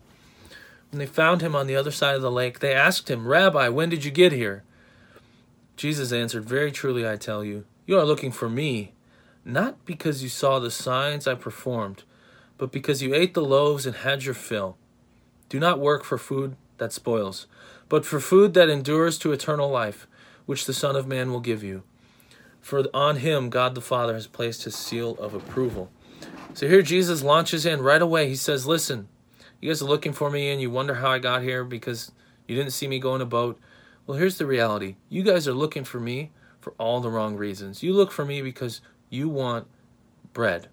When 0.90 1.00
they 1.00 1.06
found 1.06 1.42
him 1.42 1.56
on 1.56 1.66
the 1.66 1.76
other 1.76 1.90
side 1.90 2.14
of 2.14 2.23
the 2.23 2.30
lake, 2.30 2.61
they 2.61 2.73
asked 2.73 3.11
him, 3.11 3.26
Rabbi, 3.26 3.68
when 3.68 3.88
did 3.88 4.04
you 4.04 4.11
get 4.11 4.33
here? 4.33 4.62
Jesus 5.76 6.12
answered, 6.12 6.45
Very 6.45 6.73
truly 6.73 7.06
I 7.06 7.16
tell 7.16 7.45
you, 7.45 7.64
you 7.87 7.99
are 7.99 8.04
looking 8.04 8.33
for 8.33 8.49
me, 8.49 8.92
not 9.45 9.85
because 9.85 10.23
you 10.23 10.28
saw 10.28 10.59
the 10.59 10.71
signs 10.71 11.26
I 11.26 11.35
performed, 11.35 12.04
but 12.56 12.73
because 12.73 13.02
you 13.02 13.14
ate 13.14 13.35
the 13.35 13.45
loaves 13.45 13.85
and 13.85 13.97
had 13.97 14.25
your 14.25 14.35
fill. 14.35 14.78
Do 15.49 15.61
not 15.61 15.80
work 15.80 16.02
for 16.04 16.18
food 16.18 16.56
that 16.78 16.92
spoils, 16.92 17.47
but 17.88 18.05
for 18.05 18.21
food 18.21 18.55
that 18.55 18.69
endures 18.69 19.19
to 19.19 19.33
eternal 19.33 19.71
life, 19.71 20.07
which 20.47 20.64
the 20.64 20.73
Son 20.73 20.97
of 20.97 21.07
Man 21.07 21.31
will 21.31 21.40
give 21.40 21.62
you. 21.62 21.83
For 22.61 22.85
on 22.93 23.16
him 23.16 23.49
God 23.49 23.75
the 23.75 23.81
Father 23.81 24.14
has 24.14 24.26
placed 24.26 24.64
his 24.64 24.75
seal 24.75 25.16
of 25.19 25.35
approval. 25.35 25.90
So 26.55 26.66
here 26.66 26.83
Jesus 26.83 27.23
launches 27.23 27.66
in 27.66 27.83
right 27.83 28.02
away. 28.02 28.28
He 28.28 28.35
says, 28.35 28.66
Listen, 28.66 29.09
you 29.61 29.71
guys 29.71 29.83
are 29.83 29.87
looking 29.87 30.12
for 30.12 30.31
me 30.31 30.50
and 30.50 30.61
you 30.61 30.71
wonder 30.71 30.95
how 30.95 31.11
I 31.11 31.19
got 31.19 31.43
here 31.43 31.64
because 31.64 32.12
you 32.47 32.57
didn't 32.57 32.73
see 32.73 32.88
me 32.88 32.99
go 32.99 33.14
in 33.14 33.21
a 33.21 33.26
boat. 33.26 33.61
Well, 34.07 34.19
here's 34.19 34.38
the 34.38 34.47
reality 34.47 34.97
you 35.09 35.23
guys 35.23 35.47
are 35.47 35.55
looking 35.55 35.85
for 35.85 36.00
me 36.00 36.31
for 36.61 36.75
all 36.78 37.00
the 37.00 37.11
wrong 37.11 37.37
reasons. 37.37 37.83
You 37.83 37.93
look 37.93 38.11
for 38.11 38.25
me 38.25 38.43
because 38.43 38.81
you 39.11 39.28
want 39.28 39.66
bread, 40.33 40.69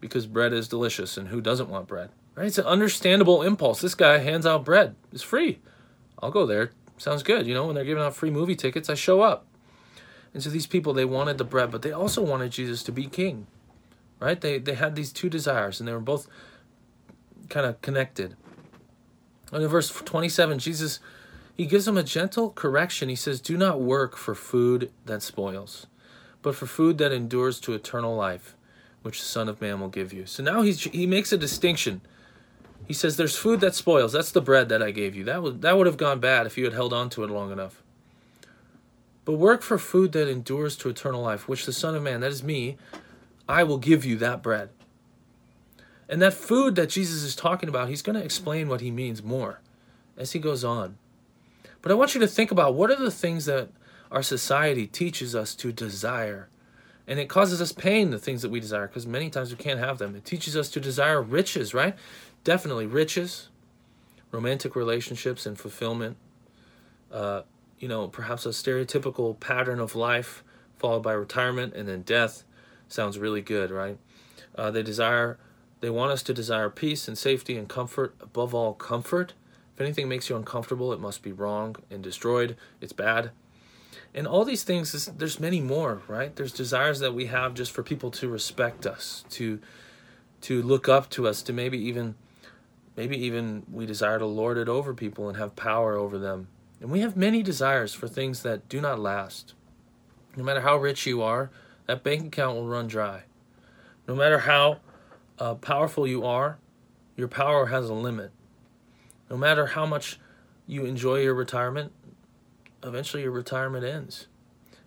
because 0.00 0.26
bread 0.26 0.52
is 0.52 0.68
delicious, 0.68 1.16
and 1.16 1.28
who 1.28 1.40
doesn't 1.40 1.68
want 1.68 1.86
bread? 1.86 2.10
Right? 2.34 2.46
It's 2.46 2.58
an 2.58 2.66
understandable 2.66 3.42
impulse. 3.42 3.80
This 3.80 3.94
guy 3.94 4.18
hands 4.18 4.46
out 4.46 4.64
bread, 4.64 4.96
it's 5.12 5.22
free. 5.22 5.60
I'll 6.22 6.30
go 6.30 6.46
there. 6.46 6.70
Sounds 6.98 7.22
good. 7.22 7.46
You 7.46 7.54
know, 7.54 7.66
when 7.66 7.74
they're 7.74 7.84
giving 7.84 8.02
out 8.02 8.16
free 8.16 8.30
movie 8.30 8.56
tickets, 8.56 8.88
I 8.88 8.94
show 8.94 9.20
up. 9.20 9.46
And 10.32 10.42
so 10.42 10.50
these 10.50 10.66
people, 10.66 10.92
they 10.92 11.04
wanted 11.04 11.38
the 11.38 11.44
bread, 11.44 11.70
but 11.70 11.82
they 11.82 11.92
also 11.92 12.22
wanted 12.22 12.52
Jesus 12.52 12.82
to 12.84 12.92
be 12.92 13.06
king. 13.06 13.46
Right? 14.18 14.40
They 14.40 14.58
they 14.58 14.74
had 14.74 14.96
these 14.96 15.12
two 15.12 15.28
desires, 15.28 15.78
and 15.78 15.86
they 15.86 15.92
were 15.92 16.00
both 16.00 16.26
kind 17.50 17.66
of 17.66 17.80
connected. 17.82 18.34
And 19.52 19.62
in 19.62 19.68
verse 19.68 19.90
27, 19.90 20.58
Jesus 20.58 21.00
he 21.56 21.64
gives 21.64 21.86
them 21.86 21.96
a 21.96 22.02
gentle 22.02 22.50
correction. 22.50 23.08
He 23.08 23.16
says, 23.16 23.40
Do 23.40 23.56
not 23.56 23.80
work 23.80 24.16
for 24.16 24.34
food 24.34 24.92
that 25.06 25.22
spoils, 25.22 25.86
but 26.42 26.54
for 26.54 26.66
food 26.66 26.98
that 26.98 27.12
endures 27.12 27.58
to 27.60 27.72
eternal 27.72 28.14
life, 28.14 28.54
which 29.00 29.20
the 29.20 29.26
Son 29.26 29.48
of 29.48 29.62
Man 29.62 29.80
will 29.80 29.88
give 29.88 30.12
you. 30.12 30.26
So 30.26 30.42
now 30.42 30.60
he's, 30.60 30.82
he 30.84 31.06
makes 31.06 31.32
a 31.32 31.38
distinction. 31.38 32.02
He 32.86 32.94
says, 32.94 33.16
There's 33.16 33.36
food 33.36 33.60
that 33.60 33.74
spoils. 33.74 34.12
That's 34.12 34.32
the 34.32 34.40
bread 34.40 34.68
that 34.68 34.82
I 34.82 34.90
gave 34.90 35.16
you. 35.16 35.24
That 35.24 35.42
would, 35.42 35.62
that 35.62 35.76
would 35.76 35.86
have 35.86 35.96
gone 35.96 36.20
bad 36.20 36.46
if 36.46 36.56
you 36.56 36.64
had 36.64 36.72
held 36.72 36.92
on 36.92 37.10
to 37.10 37.24
it 37.24 37.30
long 37.30 37.50
enough. 37.50 37.82
But 39.24 39.34
work 39.34 39.62
for 39.62 39.76
food 39.76 40.12
that 40.12 40.30
endures 40.30 40.76
to 40.76 40.88
eternal 40.88 41.22
life, 41.22 41.48
which 41.48 41.66
the 41.66 41.72
Son 41.72 41.96
of 41.96 42.02
Man, 42.02 42.20
that 42.20 42.30
is 42.30 42.44
me, 42.44 42.76
I 43.48 43.64
will 43.64 43.78
give 43.78 44.04
you 44.04 44.16
that 44.18 44.42
bread. 44.42 44.70
And 46.08 46.22
that 46.22 46.34
food 46.34 46.76
that 46.76 46.90
Jesus 46.90 47.24
is 47.24 47.34
talking 47.34 47.68
about, 47.68 47.88
he's 47.88 48.02
going 48.02 48.16
to 48.16 48.24
explain 48.24 48.68
what 48.68 48.80
he 48.80 48.92
means 48.92 49.24
more 49.24 49.60
as 50.16 50.32
he 50.32 50.38
goes 50.38 50.62
on. 50.62 50.96
But 51.82 51.90
I 51.90 51.96
want 51.96 52.14
you 52.14 52.20
to 52.20 52.28
think 52.28 52.50
about 52.50 52.74
what 52.74 52.90
are 52.90 52.96
the 52.96 53.10
things 53.10 53.46
that 53.46 53.68
our 54.10 54.22
society 54.22 54.86
teaches 54.86 55.34
us 55.34 55.54
to 55.56 55.72
desire. 55.72 56.48
And 57.08 57.18
it 57.18 57.28
causes 57.28 57.60
us 57.60 57.72
pain, 57.72 58.10
the 58.10 58.18
things 58.18 58.42
that 58.42 58.50
we 58.50 58.60
desire, 58.60 58.86
because 58.86 59.06
many 59.06 59.30
times 59.30 59.50
we 59.50 59.56
can't 59.56 59.78
have 59.78 59.98
them. 59.98 60.14
It 60.16 60.24
teaches 60.24 60.56
us 60.56 60.68
to 60.70 60.80
desire 60.80 61.22
riches, 61.22 61.74
right? 61.74 61.94
Definitely 62.46 62.86
riches, 62.86 63.48
romantic 64.30 64.76
relationships 64.76 65.46
and 65.46 65.58
fulfillment. 65.58 66.16
Uh, 67.10 67.42
you 67.80 67.88
know, 67.88 68.06
perhaps 68.06 68.46
a 68.46 68.50
stereotypical 68.50 69.38
pattern 69.40 69.80
of 69.80 69.96
life 69.96 70.44
followed 70.78 71.02
by 71.02 71.12
retirement 71.12 71.74
and 71.74 71.88
then 71.88 72.02
death 72.02 72.44
sounds 72.86 73.18
really 73.18 73.40
good, 73.40 73.72
right? 73.72 73.98
Uh, 74.54 74.70
they 74.70 74.84
desire, 74.84 75.40
they 75.80 75.90
want 75.90 76.12
us 76.12 76.22
to 76.22 76.32
desire 76.32 76.70
peace 76.70 77.08
and 77.08 77.18
safety 77.18 77.56
and 77.56 77.68
comfort, 77.68 78.14
above 78.20 78.54
all, 78.54 78.74
comfort 78.74 79.34
if 79.76 79.80
anything 79.82 80.08
makes 80.08 80.30
you 80.30 80.36
uncomfortable, 80.36 80.94
it 80.94 81.00
must 81.00 81.22
be 81.22 81.32
wrong 81.32 81.76
and 81.90 82.02
destroyed. 82.02 82.56
It's 82.80 82.94
bad. 82.94 83.30
And 84.14 84.26
all 84.26 84.46
these 84.46 84.64
things, 84.64 85.04
there's 85.18 85.38
many 85.38 85.60
more, 85.60 86.00
right? 86.08 86.34
There's 86.34 86.52
desires 86.52 87.00
that 87.00 87.12
we 87.12 87.26
have 87.26 87.52
just 87.52 87.72
for 87.72 87.82
people 87.82 88.10
to 88.12 88.28
respect 88.28 88.86
us, 88.86 89.26
to 89.30 89.60
to 90.42 90.62
look 90.62 90.88
up 90.88 91.10
to 91.10 91.26
us, 91.26 91.42
to 91.42 91.52
maybe 91.52 91.76
even 91.78 92.14
maybe 92.96 93.16
even 93.24 93.64
we 93.70 93.86
desire 93.86 94.18
to 94.18 94.26
lord 94.26 94.56
it 94.58 94.68
over 94.68 94.94
people 94.94 95.28
and 95.28 95.36
have 95.36 95.54
power 95.56 95.96
over 95.96 96.18
them. 96.18 96.48
And 96.80 96.90
we 96.90 97.00
have 97.00 97.16
many 97.16 97.42
desires 97.42 97.94
for 97.94 98.08
things 98.08 98.42
that 98.42 98.68
do 98.68 98.80
not 98.80 98.98
last. 98.98 99.54
No 100.36 100.44
matter 100.44 100.60
how 100.60 100.76
rich 100.76 101.06
you 101.06 101.22
are, 101.22 101.50
that 101.86 102.02
bank 102.02 102.26
account 102.26 102.56
will 102.56 102.66
run 102.66 102.86
dry. 102.86 103.22
No 104.06 104.14
matter 104.14 104.40
how 104.40 104.80
uh, 105.38 105.54
powerful 105.54 106.06
you 106.06 106.24
are, 106.24 106.58
your 107.16 107.28
power 107.28 107.66
has 107.66 107.88
a 107.88 107.94
limit. 107.94 108.30
No 109.30 109.36
matter 109.36 109.66
how 109.68 109.86
much 109.86 110.18
you 110.66 110.84
enjoy 110.84 111.20
your 111.20 111.34
retirement, 111.34 111.92
eventually 112.82 113.22
your 113.22 113.32
retirement 113.32 113.84
ends. 113.84 114.26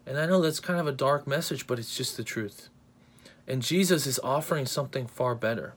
And 0.05 0.17
I 0.17 0.25
know 0.25 0.41
that's 0.41 0.59
kind 0.59 0.79
of 0.79 0.87
a 0.87 0.91
dark 0.91 1.27
message, 1.27 1.67
but 1.67 1.79
it's 1.79 1.95
just 1.95 2.17
the 2.17 2.23
truth. 2.23 2.69
And 3.47 3.61
Jesus 3.61 4.05
is 4.05 4.19
offering 4.23 4.65
something 4.65 5.07
far 5.07 5.35
better. 5.35 5.73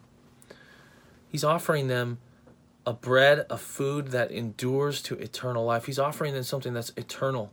He's 1.32 1.42
offering 1.42 1.88
them 1.88 2.18
a 2.86 2.92
bread, 2.92 3.46
a 3.50 3.58
food 3.58 4.08
that 4.08 4.30
endures 4.30 5.02
to 5.02 5.18
eternal 5.18 5.64
life. 5.64 5.86
He's 5.86 5.98
offering 5.98 6.34
them 6.34 6.44
something 6.44 6.74
that's 6.74 6.92
eternal 6.96 7.50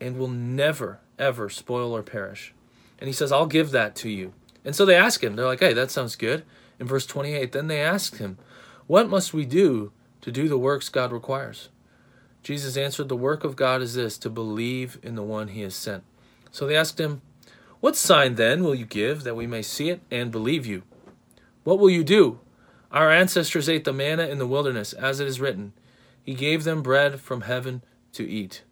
and 0.00 0.18
will 0.18 0.28
never, 0.28 1.00
ever 1.18 1.48
spoil 1.48 1.96
or 1.96 2.02
perish. 2.02 2.52
And 2.98 3.08
he 3.08 3.14
says, 3.14 3.32
I'll 3.32 3.46
give 3.46 3.70
that 3.70 3.94
to 3.96 4.10
you. 4.10 4.34
And 4.64 4.76
so 4.76 4.84
they 4.84 4.96
ask 4.96 5.22
him, 5.22 5.36
they're 5.36 5.46
like, 5.46 5.60
hey, 5.60 5.72
that 5.72 5.90
sounds 5.90 6.16
good. 6.16 6.44
In 6.78 6.86
verse 6.86 7.06
28, 7.06 7.52
then 7.52 7.68
they 7.68 7.80
ask 7.80 8.18
him, 8.18 8.36
What 8.86 9.08
must 9.08 9.32
we 9.32 9.46
do 9.46 9.92
to 10.26 10.32
do 10.32 10.48
the 10.48 10.58
works 10.58 10.88
God 10.88 11.12
requires. 11.12 11.68
Jesus 12.42 12.76
answered, 12.76 13.08
The 13.08 13.16
work 13.16 13.44
of 13.44 13.54
God 13.54 13.80
is 13.80 13.94
this, 13.94 14.18
to 14.18 14.28
believe 14.28 14.98
in 15.00 15.14
the 15.14 15.22
one 15.22 15.48
he 15.48 15.60
has 15.62 15.76
sent. 15.76 16.02
So 16.50 16.66
they 16.66 16.74
asked 16.74 16.98
him, 16.98 17.22
What 17.78 17.94
sign 17.94 18.34
then 18.34 18.64
will 18.64 18.74
you 18.74 18.86
give 18.86 19.22
that 19.22 19.36
we 19.36 19.46
may 19.46 19.62
see 19.62 19.88
it 19.88 20.00
and 20.10 20.32
believe 20.32 20.66
you? 20.66 20.82
What 21.62 21.78
will 21.78 21.90
you 21.90 22.02
do? 22.02 22.40
Our 22.96 23.10
ancestors 23.10 23.68
ate 23.68 23.84
the 23.84 23.92
manna 23.92 24.26
in 24.26 24.38
the 24.38 24.46
wilderness, 24.46 24.94
as 24.94 25.20
it 25.20 25.28
is 25.28 25.38
written, 25.38 25.74
He 26.22 26.32
gave 26.32 26.64
them 26.64 26.80
bread 26.80 27.20
from 27.20 27.42
heaven 27.42 27.84
to 28.14 28.26
eat. 28.26 28.62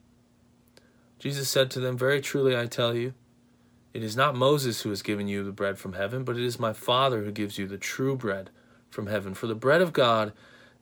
Jesus 1.19 1.51
said 1.51 1.71
to 1.73 1.79
them, 1.79 1.99
Very 1.99 2.23
truly 2.23 2.57
I 2.57 2.65
tell 2.65 2.95
you, 2.95 3.13
it 3.93 4.03
is 4.03 4.17
not 4.17 4.35
Moses 4.35 4.81
who 4.81 4.89
has 4.89 5.03
given 5.03 5.29
you 5.29 5.45
the 5.45 5.53
bread 5.53 5.79
from 5.79 5.93
heaven, 5.93 6.25
but 6.25 6.39
it 6.39 6.43
is 6.43 6.59
my 6.59 6.73
Father 6.73 7.23
who 7.23 7.33
gives 7.33 7.59
you 7.59 7.67
the 7.67 7.77
true 7.77 8.17
bread 8.17 8.49
from 8.89 9.09
heaven. 9.09 9.35
For 9.35 9.47
the 9.47 9.55
bread 9.55 9.83
of 9.83 9.93
God 9.93 10.33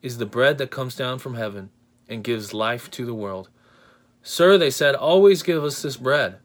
is 0.02 0.18
the 0.18 0.24
bread 0.24 0.56
that 0.58 0.70
comes 0.70 0.94
down 0.94 1.18
from 1.18 1.34
heaven 1.34 1.70
and 2.08 2.22
gives 2.22 2.54
life 2.54 2.92
to 2.92 3.04
the 3.04 3.12
world. 3.12 3.48
Sir, 4.22 4.56
they 4.56 4.70
said, 4.70 4.94
always 4.94 5.42
give 5.42 5.64
us 5.64 5.82
this 5.82 5.96
bread. 5.96 6.36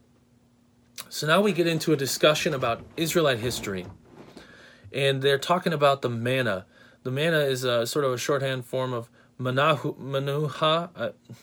So 1.10 1.28
now 1.28 1.42
we 1.42 1.54
get 1.54 1.68
into 1.68 1.94
a 1.94 1.96
discussion 1.96 2.56
about 2.56 2.84
Israelite 2.98 3.38
history. 3.38 3.86
And 4.92 5.22
they're 5.22 5.38
talking 5.38 5.74
about 5.74 6.02
the 6.02 6.10
manna. 6.10 6.66
The 7.08 7.12
manna 7.12 7.39
is 7.39 7.63
a, 7.63 7.88
sort 7.88 8.04
of 8.04 8.12
a 8.12 8.17
shorthand 8.17 8.65
form 8.65 8.91
of 8.91 9.10
manahu, 9.39 9.98
manuha. 9.98 10.89
Uh, 10.93 11.10
I'm 11.30 11.36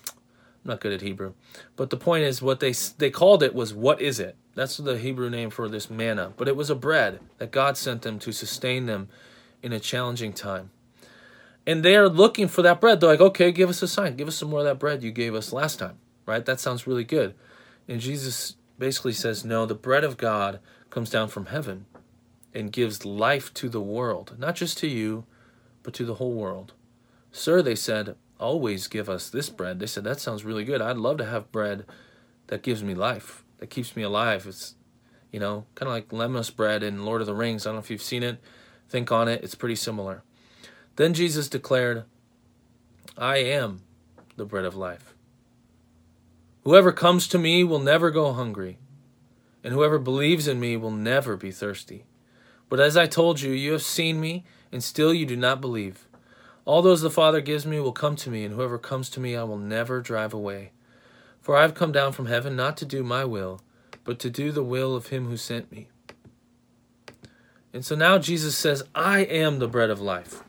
not 0.63 0.81
good 0.81 0.93
at 0.93 1.01
Hebrew. 1.01 1.33
But 1.75 1.89
the 1.89 1.97
point 1.97 2.25
is, 2.25 2.43
what 2.43 2.61
they, 2.61 2.73
they 2.99 3.11
called 3.11 3.43
it 3.43 3.55
was, 3.55 3.73
what 3.73 4.01
is 4.03 4.21
it? 4.21 4.37
That's 4.55 4.77
the 4.77 4.99
Hebrew 4.99 5.31
name 5.31 5.49
for 5.49 5.69
this 5.69 5.89
manna. 5.89 6.35
But 6.37 6.49
it 6.49 6.57
was 6.57 6.69
a 6.69 6.75
bread 6.75 7.21
that 7.39 7.51
God 7.51 7.79
sent 7.79 8.03
them 8.03 8.19
to 8.19 8.31
sustain 8.31 8.85
them 8.85 9.09
in 9.63 9.73
a 9.73 9.81
challenging 9.81 10.35
time 10.35 10.69
and 11.67 11.83
they're 11.83 12.09
looking 12.09 12.49
for 12.49 12.63
that 12.63 12.81
bread. 12.81 13.01
They're 13.01 13.11
like, 13.11 13.21
okay, 13.21 13.53
give 13.53 13.71
us 13.71 13.83
a 13.83 13.89
sign. 13.89 14.17
Give 14.17 14.29
us 14.29 14.37
some 14.37 14.51
more 14.51 14.61
of 14.61 14.67
that 14.67 14.79
bread 14.79 15.03
you 15.03 15.11
gave 15.11 15.35
us 15.35 15.53
last 15.53 15.79
time, 15.79 15.99
right? 16.27 16.45
That 16.45 16.61
sounds 16.61 16.87
really 16.87 17.05
good. 17.05 17.35
And 17.89 18.01
Jesus 18.01 18.57
basically 18.79 19.13
says, 19.13 19.45
no, 19.45 19.67
the 19.67 19.75
bread 19.75 20.05
of 20.05 20.17
God 20.17 20.61
comes 20.91 21.11
down 21.11 21.29
from 21.29 21.47
heaven 21.47 21.87
and 22.53 22.71
gives 22.71 23.05
life 23.05 23.53
to 23.55 23.69
the 23.69 23.81
world, 23.81 24.35
not 24.39 24.57
just 24.57 24.79
to 24.79 24.87
you, 24.87 25.25
but 25.85 25.95
to 25.95 26.05
the 26.05 26.15
whole 26.15 26.33
world. 26.33 26.73
Sir, 27.31 27.63
they 27.63 27.77
said, 27.77 28.17
always 28.41 28.89
give 28.89 29.09
us 29.09 29.31
this 29.31 29.49
bread. 29.49 29.79
They 29.79 29.87
said, 29.87 30.03
that 30.03 30.19
sounds 30.19 30.45
really 30.45 30.65
good. 30.65 30.83
I'd 30.83 30.97
love 30.97 31.19
to 31.19 31.25
have 31.25 31.53
bread 31.53 31.85
that 32.49 32.63
gives 32.63 32.83
me 32.83 32.95
life, 32.95 33.45
that 33.59 33.71
keeps 33.71 33.95
me 33.95 34.03
alive. 34.03 34.47
It's, 34.49 34.75
you 35.31 35.39
know, 35.39 35.67
kind 35.77 35.89
of 35.89 35.95
like 35.95 36.09
lembas 36.09 36.55
bread 36.55 36.83
in 36.83 37.05
Lord 37.05 37.21
of 37.21 37.29
the 37.29 37.35
Rings. 37.35 37.65
I 37.65 37.69
don't 37.69 37.77
know 37.77 37.81
if 37.81 37.91
you've 37.91 38.03
seen 38.03 38.25
it. 38.25 38.41
Think 38.89 39.13
on 39.13 39.29
it. 39.29 39.45
It's 39.45 39.55
pretty 39.55 39.77
similar. 39.77 40.23
Then 40.97 41.15
Jesus 41.15 41.49
declared, 41.49 42.05
I 43.17 43.37
am 43.39 43.83
the 44.37 44.45
bread 44.45 44.65
of 44.65 44.75
life. 44.75 45.15
Whoever 46.65 46.93
comes 46.93 47.29
to 47.29 47.39
me 47.39 47.63
will 47.63 47.79
never 47.79 48.11
go 48.11 48.33
hungry, 48.33 48.79
and 49.63 49.75
whoever 49.75 49.99
believes 49.99 50.49
in 50.49 50.59
me 50.59 50.77
will 50.77 50.91
never 50.91 51.37
be 51.37 51.51
thirsty. 51.51 52.05
But 52.69 52.81
as 52.81 52.97
I 52.97 53.07
told 53.07 53.41
you, 53.41 53.53
you 53.53 53.73
have 53.73 53.83
seen 53.83 54.21
me, 54.21 54.45
and 54.75 54.83
still 54.83 55.15
you 55.15 55.25
do 55.25 55.37
not 55.37 55.61
believe. 55.61 56.09
All 56.65 56.83
those 56.83 57.01
the 57.01 57.09
Father 57.09 57.41
gives 57.41 57.65
me 57.65 57.79
will 57.79 57.93
come 57.93 58.17
to 58.17 58.29
me, 58.29 58.45
and 58.45 58.57
whoever 58.57 58.77
comes 58.77 59.09
to 59.11 59.21
me 59.21 59.37
I 59.37 59.45
will 59.45 59.57
never 59.57 60.01
drive 60.01 60.35
away. 60.35 60.73
For 61.41 61.57
I 61.57 61.63
have 61.63 61.77
come 61.77 61.93
down 61.93 62.11
from 62.11 62.27
heaven 62.27 62.57
not 62.57 62.77
to 62.79 62.85
do 62.85 63.05
my 63.05 63.25
will, 63.25 63.61
but 64.03 64.19
to 64.19 64.31
do 64.31 64.51
the 64.51 64.65
will 64.65 64.97
of 64.97 65.07
him 65.07 65.29
who 65.29 65.37
sent 65.37 65.71
me. 65.71 65.87
And 67.73 67.85
so 67.85 67.95
now 67.95 68.19
Jesus 68.19 68.57
says, 68.57 68.83
I 68.97 69.21
am 69.21 69.61
the 69.61 69.69
bread 69.69 69.91
of 69.91 70.01
life. 70.01 70.43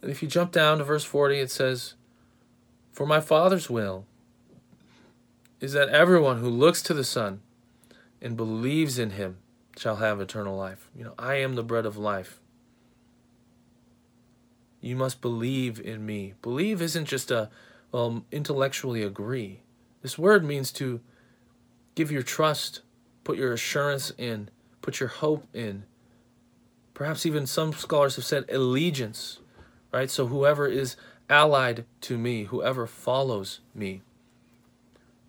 And 0.00 0.10
if 0.10 0.22
you 0.22 0.28
jump 0.28 0.50
down 0.50 0.78
to 0.78 0.84
verse 0.84 1.04
40, 1.04 1.40
it 1.40 1.50
says, 1.50 1.92
For 2.90 3.06
my 3.06 3.20
Father's 3.20 3.68
will 3.68 4.06
is 5.60 5.74
that 5.74 5.90
everyone 5.90 6.38
who 6.38 6.48
looks 6.48 6.80
to 6.84 6.94
the 6.94 7.04
Son 7.04 7.42
and 8.22 8.34
believes 8.34 8.98
in 8.98 9.10
him 9.10 9.36
shall 9.76 9.96
have 9.96 10.22
eternal 10.22 10.56
life. 10.56 10.88
You 10.96 11.04
know, 11.04 11.14
I 11.18 11.34
am 11.34 11.54
the 11.54 11.62
bread 11.62 11.84
of 11.84 11.98
life. 11.98 12.40
You 14.80 14.96
must 14.96 15.20
believe 15.20 15.80
in 15.80 16.06
me. 16.06 16.34
Believe 16.42 16.80
isn't 16.80 17.06
just 17.06 17.30
a, 17.30 17.50
well, 17.90 18.24
intellectually 18.30 19.02
agree. 19.02 19.60
This 20.02 20.18
word 20.18 20.44
means 20.44 20.70
to 20.72 21.00
give 21.94 22.10
your 22.12 22.22
trust, 22.22 22.82
put 23.24 23.36
your 23.36 23.52
assurance 23.52 24.12
in, 24.16 24.50
put 24.82 25.00
your 25.00 25.08
hope 25.08 25.46
in. 25.52 25.84
Perhaps 26.94 27.26
even 27.26 27.46
some 27.46 27.72
scholars 27.72 28.16
have 28.16 28.24
said 28.24 28.44
allegiance, 28.50 29.40
right? 29.92 30.10
So 30.10 30.26
whoever 30.26 30.66
is 30.66 30.96
allied 31.28 31.84
to 32.02 32.16
me, 32.16 32.44
whoever 32.44 32.86
follows 32.86 33.60
me, 33.74 34.02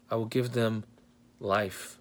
I 0.09 0.15
will 0.15 0.25
give 0.25 0.53
them 0.53 0.83
life. 1.39 1.97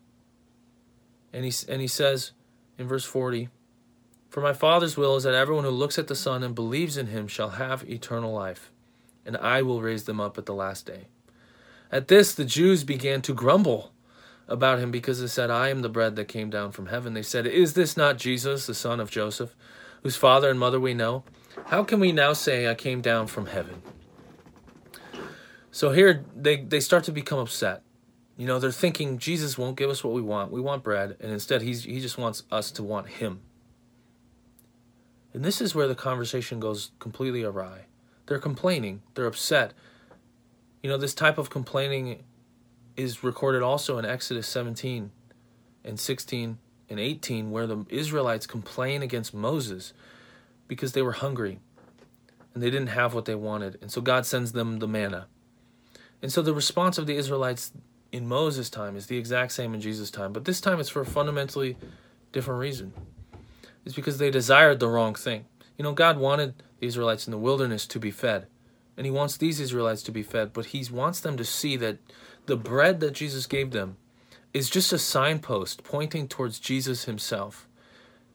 And 1.32 1.44
he, 1.44 1.52
and 1.68 1.80
he 1.80 1.88
says 1.88 2.32
in 2.78 2.86
verse 2.88 3.04
40, 3.04 3.48
For 4.38 4.42
my 4.42 4.52
Father's 4.52 4.96
will 4.96 5.16
is 5.16 5.24
that 5.24 5.34
everyone 5.34 5.64
who 5.64 5.70
looks 5.70 5.98
at 5.98 6.06
the 6.06 6.14
Son 6.14 6.44
and 6.44 6.54
believes 6.54 6.96
in 6.96 7.08
him 7.08 7.26
shall 7.26 7.48
have 7.48 7.82
eternal 7.90 8.32
life, 8.32 8.70
and 9.26 9.36
I 9.36 9.62
will 9.62 9.82
raise 9.82 10.04
them 10.04 10.20
up 10.20 10.38
at 10.38 10.46
the 10.46 10.54
last 10.54 10.86
day. 10.86 11.08
At 11.90 12.06
this, 12.06 12.32
the 12.32 12.44
Jews 12.44 12.84
began 12.84 13.20
to 13.22 13.34
grumble 13.34 13.90
about 14.46 14.78
him 14.78 14.92
because 14.92 15.20
they 15.20 15.26
said, 15.26 15.50
I 15.50 15.70
am 15.70 15.82
the 15.82 15.88
bread 15.88 16.14
that 16.14 16.28
came 16.28 16.50
down 16.50 16.70
from 16.70 16.86
heaven. 16.86 17.14
They 17.14 17.22
said, 17.24 17.48
Is 17.48 17.74
this 17.74 17.96
not 17.96 18.16
Jesus, 18.16 18.64
the 18.64 18.76
son 18.76 19.00
of 19.00 19.10
Joseph, 19.10 19.56
whose 20.04 20.14
father 20.14 20.48
and 20.48 20.60
mother 20.60 20.78
we 20.78 20.94
know? 20.94 21.24
How 21.66 21.82
can 21.82 21.98
we 21.98 22.12
now 22.12 22.32
say, 22.32 22.68
I 22.68 22.76
came 22.76 23.00
down 23.00 23.26
from 23.26 23.46
heaven? 23.46 23.82
So 25.72 25.90
here 25.90 26.24
they, 26.36 26.58
they 26.58 26.78
start 26.78 27.02
to 27.02 27.12
become 27.12 27.40
upset. 27.40 27.82
You 28.36 28.46
know, 28.46 28.60
they're 28.60 28.70
thinking 28.70 29.18
Jesus 29.18 29.58
won't 29.58 29.76
give 29.76 29.90
us 29.90 30.04
what 30.04 30.14
we 30.14 30.22
want. 30.22 30.52
We 30.52 30.60
want 30.60 30.84
bread, 30.84 31.16
and 31.18 31.32
instead 31.32 31.60
he's 31.62 31.82
he 31.82 31.98
just 31.98 32.18
wants 32.18 32.44
us 32.52 32.70
to 32.70 32.84
want 32.84 33.08
him. 33.08 33.40
And 35.32 35.44
this 35.44 35.60
is 35.60 35.74
where 35.74 35.88
the 35.88 35.94
conversation 35.94 36.60
goes 36.60 36.90
completely 36.98 37.42
awry. 37.42 37.86
They're 38.26 38.38
complaining, 38.38 39.02
they're 39.14 39.26
upset. 39.26 39.72
You 40.82 40.90
know, 40.90 40.96
this 40.96 41.14
type 41.14 41.38
of 41.38 41.50
complaining 41.50 42.22
is 42.96 43.22
recorded 43.22 43.62
also 43.62 43.98
in 43.98 44.04
Exodus 44.04 44.46
17 44.48 45.10
and 45.84 46.00
16 46.00 46.58
and 46.90 47.00
18 47.00 47.50
where 47.50 47.66
the 47.66 47.84
Israelites 47.88 48.46
complain 48.46 49.02
against 49.02 49.34
Moses 49.34 49.92
because 50.66 50.92
they 50.92 51.02
were 51.02 51.12
hungry 51.12 51.60
and 52.54 52.62
they 52.62 52.70
didn't 52.70 52.88
have 52.88 53.14
what 53.14 53.24
they 53.24 53.34
wanted. 53.34 53.78
And 53.80 53.90
so 53.90 54.00
God 54.00 54.26
sends 54.26 54.52
them 54.52 54.78
the 54.78 54.88
manna. 54.88 55.26
And 56.20 56.32
so 56.32 56.42
the 56.42 56.54
response 56.54 56.98
of 56.98 57.06
the 57.06 57.16
Israelites 57.16 57.72
in 58.10 58.26
Moses' 58.26 58.70
time 58.70 58.96
is 58.96 59.06
the 59.06 59.16
exact 59.16 59.52
same 59.52 59.74
in 59.74 59.80
Jesus' 59.80 60.10
time, 60.10 60.32
but 60.32 60.44
this 60.44 60.60
time 60.60 60.80
it's 60.80 60.88
for 60.88 61.02
a 61.02 61.06
fundamentally 61.06 61.76
different 62.32 62.60
reason. 62.60 62.92
It's 63.84 63.94
because 63.94 64.18
they 64.18 64.30
desired 64.30 64.80
the 64.80 64.88
wrong 64.88 65.14
thing. 65.14 65.46
You 65.76 65.82
know, 65.82 65.92
God 65.92 66.18
wanted 66.18 66.54
the 66.80 66.86
Israelites 66.86 67.26
in 67.26 67.30
the 67.30 67.38
wilderness 67.38 67.86
to 67.88 67.98
be 67.98 68.10
fed, 68.10 68.46
and 68.96 69.06
He 69.06 69.10
wants 69.10 69.36
these 69.36 69.60
Israelites 69.60 70.02
to 70.04 70.12
be 70.12 70.22
fed, 70.22 70.52
but 70.52 70.66
He 70.66 70.84
wants 70.90 71.20
them 71.20 71.36
to 71.36 71.44
see 71.44 71.76
that 71.76 71.98
the 72.46 72.56
bread 72.56 73.00
that 73.00 73.12
Jesus 73.12 73.46
gave 73.46 73.70
them 73.70 73.96
is 74.52 74.70
just 74.70 74.92
a 74.92 74.98
signpost 74.98 75.84
pointing 75.84 76.28
towards 76.28 76.58
Jesus 76.58 77.04
Himself. 77.04 77.68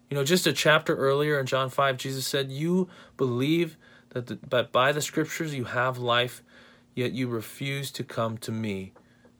You 0.10 0.17
know, 0.17 0.23
just 0.23 0.47
a 0.47 0.53
chapter 0.53 0.95
earlier 0.95 1.39
in 1.39 1.45
John 1.45 1.69
5, 1.69 1.97
Jesus 1.97 2.27
said, 2.27 2.51
You 2.51 2.88
believe 3.17 3.77
that, 4.10 4.27
the, 4.27 4.38
that 4.49 4.71
by 4.71 4.91
the 4.91 5.01
scriptures 5.01 5.56
you 5.56 5.65
have 5.65 5.97
life, 5.97 6.43
yet 6.93 7.13
you 7.13 7.27
refuse 7.27 7.91
to 7.91 8.03
come 8.03 8.38
to 8.39 8.51
me 8.51 8.93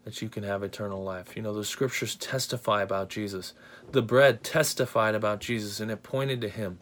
that 0.04 0.22
you 0.22 0.30
can 0.30 0.44
have 0.44 0.64
eternal 0.64 1.04
life. 1.04 1.36
You 1.36 1.42
know, 1.42 1.54
the 1.54 1.64
scriptures 1.64 2.16
testify 2.16 2.82
about 2.82 3.10
Jesus. 3.10 3.54
The 3.92 4.02
bread 4.02 4.44
testified 4.44 5.16
about 5.16 5.40
Jesus 5.40 5.80
and 5.80 5.90
it 5.90 6.04
pointed 6.04 6.42
to 6.42 6.50
him. 6.50 6.80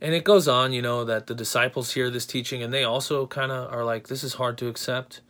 And 0.00 0.14
it 0.14 0.24
goes 0.24 0.46
on, 0.46 0.72
you 0.72 0.82
know, 0.82 1.04
that 1.04 1.26
the 1.26 1.34
disciples 1.34 1.92
hear 1.92 2.10
this 2.10 2.26
teaching 2.26 2.62
and 2.62 2.72
they 2.72 2.84
also 2.84 3.26
kind 3.26 3.52
of 3.52 3.72
are 3.72 3.84
like, 3.84 4.08
this 4.08 4.24
is 4.24 4.34
hard 4.34 4.58
to 4.58 4.68
accept. 4.68 5.20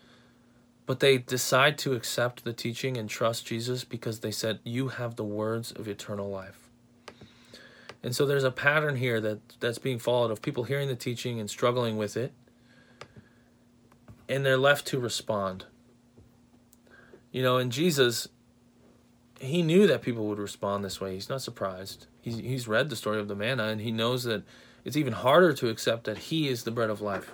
But 0.86 1.00
they 1.00 1.18
decide 1.18 1.78
to 1.78 1.94
accept 1.94 2.44
the 2.44 2.52
teaching 2.52 2.96
and 2.96 3.08
trust 3.10 3.46
Jesus 3.46 3.82
because 3.84 4.20
they 4.20 4.30
said, 4.30 4.60
You 4.62 4.88
have 4.88 5.16
the 5.16 5.24
words 5.24 5.72
of 5.72 5.88
eternal 5.88 6.30
life. 6.30 6.70
And 8.04 8.14
so 8.14 8.24
there's 8.24 8.44
a 8.44 8.52
pattern 8.52 8.94
here 8.94 9.20
that, 9.20 9.40
that's 9.58 9.78
being 9.78 9.98
followed 9.98 10.30
of 10.30 10.42
people 10.42 10.62
hearing 10.62 10.86
the 10.86 10.94
teaching 10.94 11.40
and 11.40 11.50
struggling 11.50 11.96
with 11.96 12.16
it 12.16 12.32
and 14.28 14.44
they're 14.44 14.58
left 14.58 14.86
to 14.88 14.98
respond. 14.98 15.66
You 17.30 17.42
know, 17.42 17.58
and 17.58 17.70
Jesus, 17.70 18.28
he 19.40 19.62
knew 19.62 19.86
that 19.86 20.02
people 20.02 20.26
would 20.26 20.38
respond 20.38 20.84
this 20.84 21.00
way. 21.00 21.14
He's 21.14 21.28
not 21.28 21.42
surprised. 21.42 22.06
He's, 22.20 22.38
he's 22.38 22.68
read 22.68 22.88
the 22.88 22.96
story 22.96 23.20
of 23.20 23.28
the 23.28 23.34
manna, 23.34 23.64
and 23.64 23.80
he 23.80 23.92
knows 23.92 24.24
that 24.24 24.42
it's 24.84 24.96
even 24.96 25.12
harder 25.12 25.52
to 25.52 25.68
accept 25.68 26.04
that 26.04 26.18
he 26.18 26.48
is 26.48 26.64
the 26.64 26.70
bread 26.70 26.90
of 26.90 27.00
life. 27.00 27.32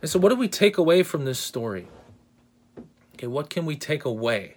And 0.00 0.10
so, 0.10 0.18
what 0.18 0.28
do 0.28 0.36
we 0.36 0.48
take 0.48 0.78
away 0.78 1.02
from 1.02 1.24
this 1.24 1.38
story? 1.38 1.88
Okay, 3.14 3.26
what 3.26 3.48
can 3.48 3.64
we 3.64 3.76
take 3.76 4.04
away? 4.04 4.56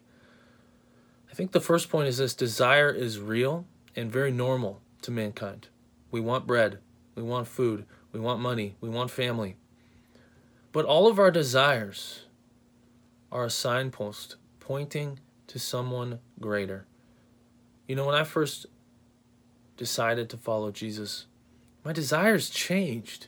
I 1.32 1.34
think 1.34 1.52
the 1.52 1.62
first 1.62 1.90
point 1.90 2.08
is 2.08 2.18
this 2.18 2.34
desire 2.34 2.90
is 2.90 3.20
real 3.20 3.66
and 3.96 4.12
very 4.12 4.32
normal 4.32 4.82
to 5.04 5.12
mankind. 5.12 5.70
We 6.12 6.20
want 6.20 6.48
bread, 6.48 6.80
we 7.16 7.24
want 7.24 7.48
food, 7.48 7.86
we 8.12 8.20
want 8.20 8.40
money, 8.40 8.76
we 8.82 8.90
want 8.90 9.12
family. 9.12 9.56
But 10.78 10.86
all 10.86 11.08
of 11.08 11.18
our 11.18 11.32
desires 11.32 12.26
are 13.32 13.46
a 13.46 13.50
signpost 13.50 14.36
pointing 14.60 15.20
to 15.48 15.58
someone 15.58 16.20
greater. 16.40 16.86
You 17.88 17.96
know, 17.96 18.06
when 18.06 18.14
I 18.14 18.24
first 18.24 18.68
decided 19.76 20.30
to 20.30 20.38
follow 20.38 20.70
Jesus, 20.70 21.26
my 21.84 21.94
desires 21.94 22.52
changed. 22.52 23.26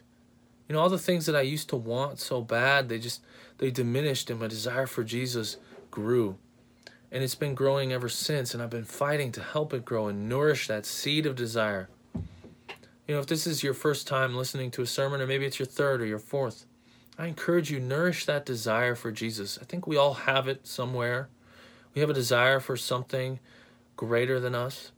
You 0.67 0.75
know, 0.75 0.79
all 0.79 0.89
the 0.89 0.99
things 0.99 1.25
that 1.25 1.35
I 1.35 1.41
used 1.41 1.69
to 1.69 1.75
want 1.75 2.19
so 2.19 2.39
bad, 2.39 2.87
they 2.87 2.99
just 2.99 3.23
they 3.57 3.71
diminished 3.71 4.29
and 4.29 4.39
my 4.39 4.45
desire 4.45 4.85
for 4.85 5.03
Jesus 5.03 5.57
grew. 5.89 6.37
And 7.11 7.23
it's 7.23 7.33
been 7.33 7.55
growing 7.55 7.91
ever 7.91 8.09
since 8.09 8.53
and 8.53 8.61
I've 8.61 8.69
been 8.69 8.85
fighting 8.85 9.31
to 9.31 9.41
help 9.41 9.73
it 9.73 9.83
grow 9.85 10.05
and 10.05 10.29
nourish 10.29 10.67
that 10.67 10.85
seed 10.85 11.25
of 11.25 11.35
desire. 11.35 11.89
You 13.07 13.15
know, 13.15 13.19
if 13.19 13.25
this 13.25 13.47
is 13.47 13.63
your 13.63 13.73
first 13.73 14.07
time 14.07 14.35
listening 14.35 14.69
to 14.69 14.83
a 14.83 14.85
sermon 14.85 15.19
or 15.19 15.25
maybe 15.25 15.47
it's 15.47 15.57
your 15.57 15.65
third 15.65 15.99
or 15.99 16.05
your 16.05 16.19
fourth, 16.19 16.67
I 17.19 17.27
encourage 17.27 17.69
you 17.69 17.81
nourish 17.81 18.25
that 18.25 18.45
desire 18.45 18.95
for 18.95 19.11
Jesus. 19.11 19.59
I 19.61 19.65
think 19.65 19.85
we 19.85 19.97
all 19.97 20.13
have 20.13 20.47
it 20.47 20.65
somewhere. 20.65 21.27
We 21.93 21.99
have 21.99 22.09
a 22.09 22.13
desire 22.13 22.61
for 22.61 22.77
something 22.77 23.39
greater 23.97 24.39
than 24.39 24.55
us. 24.55 24.93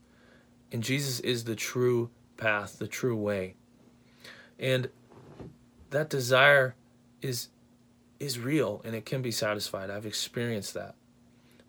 And 0.72 0.84
Jesus 0.84 1.20
is 1.22 1.46
the 1.46 1.56
true 1.56 2.12
path, 2.38 2.78
the 2.78 2.88
true 2.88 3.18
way. 3.18 3.56
And 4.60 4.90
that 5.90 6.12
desire 6.12 6.76
is 7.24 7.50
is 8.20 8.38
real 8.38 8.84
and 8.86 8.94
it 8.94 9.04
can 9.04 9.24
be 9.24 9.32
satisfied. 9.32 9.90
I've 9.90 10.06
experienced 10.06 10.76
that. 10.76 10.94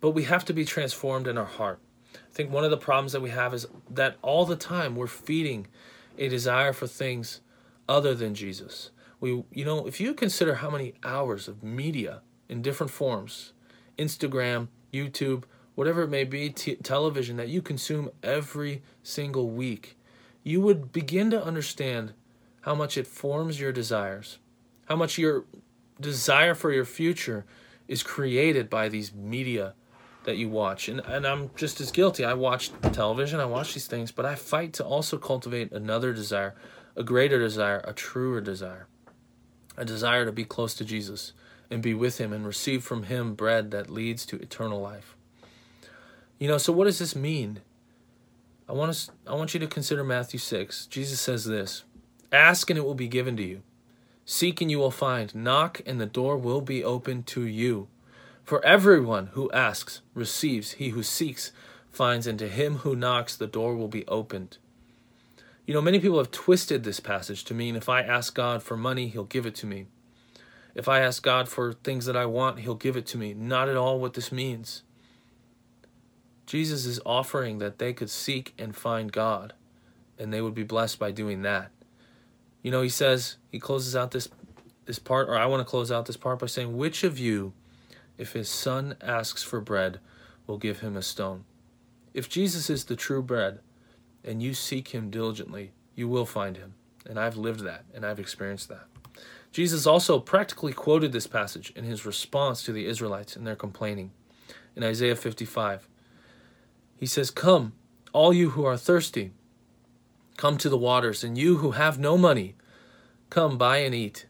But 0.03 0.11
we 0.11 0.25
have 0.25 0.45
to 0.45 0.53
be 0.53 0.67
transformed 0.67 1.27
in 1.27 1.39
our 1.39 1.47
heart. 1.47 1.79
I 2.15 2.19
think 2.31 2.51
one 2.51 2.65
of 2.65 2.71
the 2.71 2.77
problems 2.77 3.13
that 3.13 3.23
we 3.23 3.31
have 3.31 3.55
is 3.55 3.67
that 3.89 4.17
all 4.21 4.45
the 4.45 4.57
time 4.57 4.97
we're 4.97 5.07
feeding 5.07 5.67
a 6.19 6.29
desire 6.29 6.75
for 6.75 6.87
things 6.87 7.41
other 7.89 8.15
than 8.15 8.35
Jesus 8.35 8.91
we 9.23 9.45
you 9.53 9.65
know 9.65 9.87
if 9.87 10.01
you 10.01 10.13
consider 10.13 10.57
how 10.57 10.69
many 10.69 10.93
hours 11.05 11.49
of 11.49 11.63
media 11.63 12.21
in 12.49 12.61
different 12.61 12.91
forms 12.91 13.53
instagram 13.97 14.69
youtube 14.93 15.45
whatever 15.77 16.03
it 16.03 16.11
may 16.11 16.25
be 16.25 16.51
t- 16.51 16.75
television 16.77 17.37
that 17.37 17.49
you 17.49 17.63
consume 17.63 18.11
every 18.23 18.83
single 19.03 19.49
week 19.49 19.97
you 20.43 20.61
would 20.61 20.93
begin 20.93 21.31
to 21.31 21.43
understand 21.43 22.13
how 22.63 22.75
much 22.75 22.99
it 22.99 23.07
forms 23.07 23.61
your 23.61 23.73
desires 23.73 24.39
how 24.87 24.97
much 24.97 25.17
your 25.17 25.45
desire 26.01 26.55
for 26.55 26.73
your 26.73 26.85
future 26.85 27.47
is 27.87 28.03
created 28.03 28.69
by 28.69 28.89
these 28.89 29.15
media 29.15 29.75
that 30.25 30.37
you 30.37 30.49
watch. 30.49 30.89
And, 30.89 31.01
and 31.01 31.27
i'm 31.27 31.51
just 31.57 31.81
as 31.81 31.91
guilty. 31.91 32.25
I 32.25 32.35
watch 32.35 32.71
television 32.93 33.41
i 33.41 33.45
watch 33.45 33.75
these 33.75 33.87
things 33.87 34.11
but 34.11 34.25
i 34.25 34.35
fight 34.35 34.73
to 34.75 34.85
also 34.85 35.17
cultivate 35.19 35.73
another 35.73 36.13
desire 36.13 36.55
a 36.97 37.03
greater 37.03 37.39
desire 37.39 37.81
a 37.85 37.93
truer 37.93 38.41
desire 38.41 38.87
a 39.77 39.85
desire 39.85 40.25
to 40.25 40.33
be 40.33 40.45
close 40.45 40.75
to 40.75 40.85
Jesus 40.85 41.33
and 41.71 41.83
be 41.83 41.95
with 41.95 42.19
him 42.19 42.33
and 42.33 42.47
receive 42.47 42.85
from 42.85 43.05
him 43.05 43.35
bread 43.35 43.71
that 43.71 43.91
leads 43.91 44.27
to 44.27 44.37
eternal 44.37 44.81
life. 44.81 45.17
You 46.39 46.49
know, 46.49 46.59
so 46.59 46.73
what 46.73 46.85
does 46.85 46.99
this 46.99 47.17
mean? 47.17 47.61
I 48.69 48.73
want 48.73 48.91
us 48.91 49.11
I 49.27 49.35
want 49.35 49.55
you 49.55 49.61
to 49.61 49.67
consider 49.67 50.05
Matthew 50.05 50.39
6. 50.39 50.87
Jesus 50.87 51.21
says 51.21 51.45
this, 51.45 51.85
"Ask 52.31 52.71
and 52.71 52.79
it 52.79 52.85
will 52.85 52.95
be 52.95 53.09
given 53.09 53.37
to 53.37 53.43
you. 53.43 53.63
Seek 54.25 54.61
and 54.61 54.71
you 54.71 54.79
will 54.79 54.91
find. 54.91 55.35
Knock 55.35 55.81
and 55.85 56.01
the 56.01 56.07
door 56.07 56.37
will 56.37 56.61
be 56.61 56.85
opened 56.85 57.27
to 57.29 57.43
you. 57.43 57.89
For 58.45 58.65
everyone 58.65 59.29
who 59.29 59.51
asks 59.53 60.01
receives, 60.15 60.73
he 60.73 60.91
who 60.91 61.03
seeks 61.03 61.53
finds, 61.91 62.27
and 62.27 62.39
to 62.39 62.49
him 62.49 62.79
who 62.79 62.97
knocks 62.97 63.37
the 63.37 63.47
door 63.47 63.77
will 63.77 63.89
be 63.89 64.07
opened." 64.09 64.59
You 65.67 65.75
know, 65.75 65.81
many 65.81 66.01
people 66.01 66.19
have 66.19 66.31
twisted 66.31 66.83
this 66.83 67.01
passage 67.01 67.45
to 67.45 67.55
mean 67.55 67.77
if 67.77 67.89
I 67.89 68.03
ask 68.03 68.35
God 68.35 68.63
for 68.63 68.77
money, 68.77 69.09
He'll 69.09 69.25
give 69.25 69.47
it 69.47 69.55
to 69.57 69.67
me. 69.67 69.87
If 70.75 70.89
I 70.89 71.01
ask 71.01 71.23
God 71.23 71.49
for 71.49 71.73
things 71.73 72.07
that 72.07 72.17
I 72.17 72.27
want, 72.27 72.61
He'll 72.61 72.75
give 72.75 72.97
it 72.97 73.07
to 73.07 73.19
me. 73.19 73.35
Not 73.35 73.69
at 73.69 73.77
all 73.77 74.01
what 74.01 74.15
this 74.15 74.33
means. 74.33 74.83
Jesus 76.47 76.85
is 76.85 77.01
offering 77.07 77.59
that 77.59 77.79
they 77.79 77.93
could 77.93 78.11
seek 78.11 78.53
and 78.59 78.75
find 78.75 79.13
God, 79.13 79.55
and 80.19 80.33
they 80.33 80.41
would 80.41 80.55
be 80.55 80.65
blessed 80.65 80.99
by 80.99 81.13
doing 81.13 81.43
that. 81.43 81.71
You 82.63 82.71
know, 82.71 82.83
He 82.83 82.89
says, 82.89 83.37
He 83.51 83.61
closes 83.61 83.95
out 83.95 84.11
this 84.11 84.29
this 84.85 84.99
part, 84.99 85.29
or 85.29 85.37
I 85.37 85.47
want 85.47 85.61
to 85.61 85.71
close 85.71 85.93
out 85.93 86.07
this 86.07 86.17
part 86.17 86.39
by 86.39 86.47
saying, 86.47 86.77
Which 86.77 87.05
of 87.05 87.19
you, 87.19 87.53
if 88.19 88.33
his 88.33 88.49
son 88.49 88.97
asks 89.01 89.43
for 89.43 89.61
bread, 89.61 90.01
will 90.47 90.59
give 90.59 90.81
him 90.81 90.97
a 90.97 91.03
stone? 91.03 91.45
If 92.15 92.29
Jesus 92.29 92.69
is 92.69 92.85
the 92.85 92.97
true 92.97 93.23
bread, 93.23 93.61
and 94.25 94.43
you 94.43 94.55
seek 94.55 94.89
him 94.89 95.11
diligently, 95.11 95.73
you 95.95 96.09
will 96.09 96.27
find 96.27 96.57
him. 96.57 96.75
And 97.07 97.19
I've 97.19 97.37
lived 97.37 97.61
that, 97.61 97.85
and 97.95 98.07
I've 98.07 98.21
experienced 98.21 98.69
that. 98.69 98.87
Jesus 99.51 99.87
also 99.87 100.19
practically 100.19 100.73
quoted 100.73 101.13
this 101.13 101.27
passage 101.27 101.73
in 101.77 101.85
his 101.85 102.07
response 102.07 102.63
to 102.63 102.73
the 102.73 102.87
Israelites 102.87 103.37
and 103.37 103.47
their 103.47 103.57
complaining. 103.57 104.13
In 104.75 104.83
Isaiah 104.83 105.17
55, 105.17 105.89
he 106.97 107.07
says, 107.07 107.31
Come, 107.31 107.75
all 108.13 108.33
you 108.33 108.51
who 108.51 108.65
are 108.65 108.77
thirsty, 108.77 109.33
come 110.37 110.57
to 110.59 110.69
the 110.69 110.79
waters, 110.79 111.23
and 111.23 111.37
you 111.37 111.59
who 111.59 111.73
have 111.73 111.99
no 111.99 112.17
money, 112.17 112.55
come 113.29 113.59
buy 113.59 113.79
and 113.79 113.95
eat. 113.95 114.27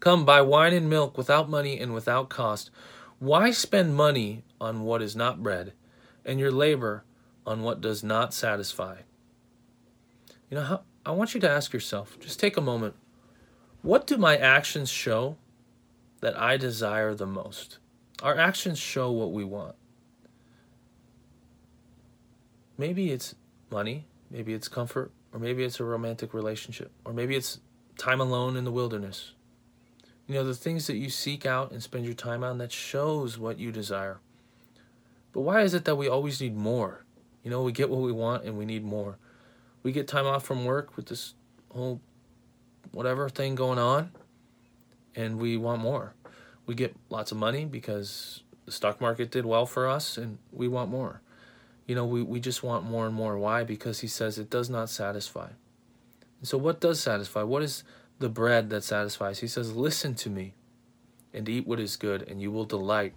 Come, 0.00 0.24
buy 0.24 0.40
wine 0.40 0.72
and 0.72 0.88
milk 0.88 1.18
without 1.18 1.50
money 1.50 1.78
and 1.78 1.92
without 1.92 2.28
cost. 2.28 2.70
Why 3.18 3.50
spend 3.50 3.94
money 3.94 4.44
on 4.60 4.82
what 4.82 5.02
is 5.02 5.14
not 5.14 5.42
bread, 5.42 5.72
and 6.24 6.38
your 6.38 6.50
labor 6.50 7.04
on 7.46 7.62
what 7.62 7.80
does 7.80 8.02
not 8.02 8.32
satisfy? 8.32 8.98
You 10.50 10.56
know, 10.56 10.80
I 11.04 11.10
want 11.10 11.34
you 11.34 11.40
to 11.40 11.50
ask 11.50 11.72
yourself, 11.72 12.18
just 12.20 12.38
take 12.38 12.56
a 12.56 12.60
moment, 12.60 12.94
what 13.82 14.06
do 14.06 14.16
my 14.16 14.36
actions 14.36 14.90
show 14.90 15.36
that 16.20 16.38
I 16.38 16.56
desire 16.56 17.14
the 17.14 17.26
most? 17.26 17.78
Our 18.22 18.38
actions 18.38 18.78
show 18.78 19.10
what 19.10 19.32
we 19.32 19.44
want. 19.44 19.74
Maybe 22.78 23.10
it's 23.10 23.34
money, 23.70 24.06
maybe 24.30 24.52
it's 24.52 24.68
comfort, 24.68 25.10
or 25.32 25.38
maybe 25.38 25.64
it's 25.64 25.80
a 25.80 25.84
romantic 25.84 26.32
relationship, 26.34 26.90
or 27.04 27.12
maybe 27.12 27.36
it's 27.36 27.60
time 27.98 28.20
alone 28.20 28.56
in 28.56 28.64
the 28.64 28.72
wilderness, 28.72 29.32
you 30.26 30.34
know, 30.34 30.44
the 30.44 30.54
things 30.54 30.86
that 30.86 30.96
you 30.96 31.10
seek 31.10 31.44
out 31.44 31.70
and 31.70 31.82
spend 31.82 32.04
your 32.04 32.14
time 32.14 32.42
on, 32.42 32.58
that 32.58 32.72
shows 32.72 33.38
what 33.38 33.58
you 33.58 33.70
desire. 33.70 34.20
But 35.32 35.42
why 35.42 35.60
is 35.60 35.74
it 35.74 35.84
that 35.84 35.96
we 35.96 36.08
always 36.08 36.40
need 36.40 36.56
more? 36.56 37.04
You 37.42 37.50
know, 37.50 37.62
we 37.62 37.72
get 37.72 37.90
what 37.90 38.00
we 38.00 38.12
want 38.12 38.44
and 38.44 38.56
we 38.56 38.64
need 38.64 38.84
more. 38.84 39.18
We 39.84 39.92
get 39.92 40.08
time 40.08 40.26
off 40.26 40.44
from 40.44 40.64
work 40.64 40.96
with 40.96 41.06
this 41.06 41.34
whole 41.70 42.00
whatever 42.90 43.28
thing 43.28 43.54
going 43.54 43.78
on 43.78 44.10
and 45.14 45.38
we 45.38 45.56
want 45.56 45.80
more. 45.80 46.14
We 46.66 46.74
get 46.74 46.96
lots 47.08 47.30
of 47.30 47.38
money 47.38 47.64
because 47.64 48.42
the 48.66 48.72
stock 48.72 49.00
market 49.00 49.30
did 49.30 49.46
well 49.46 49.66
for 49.66 49.88
us 49.88 50.18
and 50.18 50.38
we 50.50 50.66
want 50.66 50.90
more. 50.90 51.20
You 51.86 51.94
know, 51.94 52.04
we, 52.04 52.22
we 52.22 52.40
just 52.40 52.64
want 52.64 52.84
more 52.84 53.06
and 53.06 53.14
more. 53.14 53.38
Why? 53.38 53.62
Because 53.62 54.00
he 54.00 54.08
says 54.08 54.38
it 54.38 54.50
does 54.50 54.68
not 54.68 54.90
satisfy. 54.90 55.50
And 56.40 56.48
so, 56.48 56.58
what 56.58 56.80
does 56.80 56.98
satisfy? 56.98 57.42
What 57.42 57.62
is 57.62 57.84
the 58.18 58.28
bread 58.28 58.70
that 58.70 58.84
satisfies. 58.84 59.40
He 59.40 59.48
says, 59.48 59.74
Listen 59.74 60.14
to 60.16 60.30
me 60.30 60.54
and 61.32 61.48
eat 61.48 61.66
what 61.66 61.80
is 61.80 61.96
good, 61.96 62.22
and 62.22 62.40
you 62.40 62.50
will 62.50 62.64
delight 62.64 63.14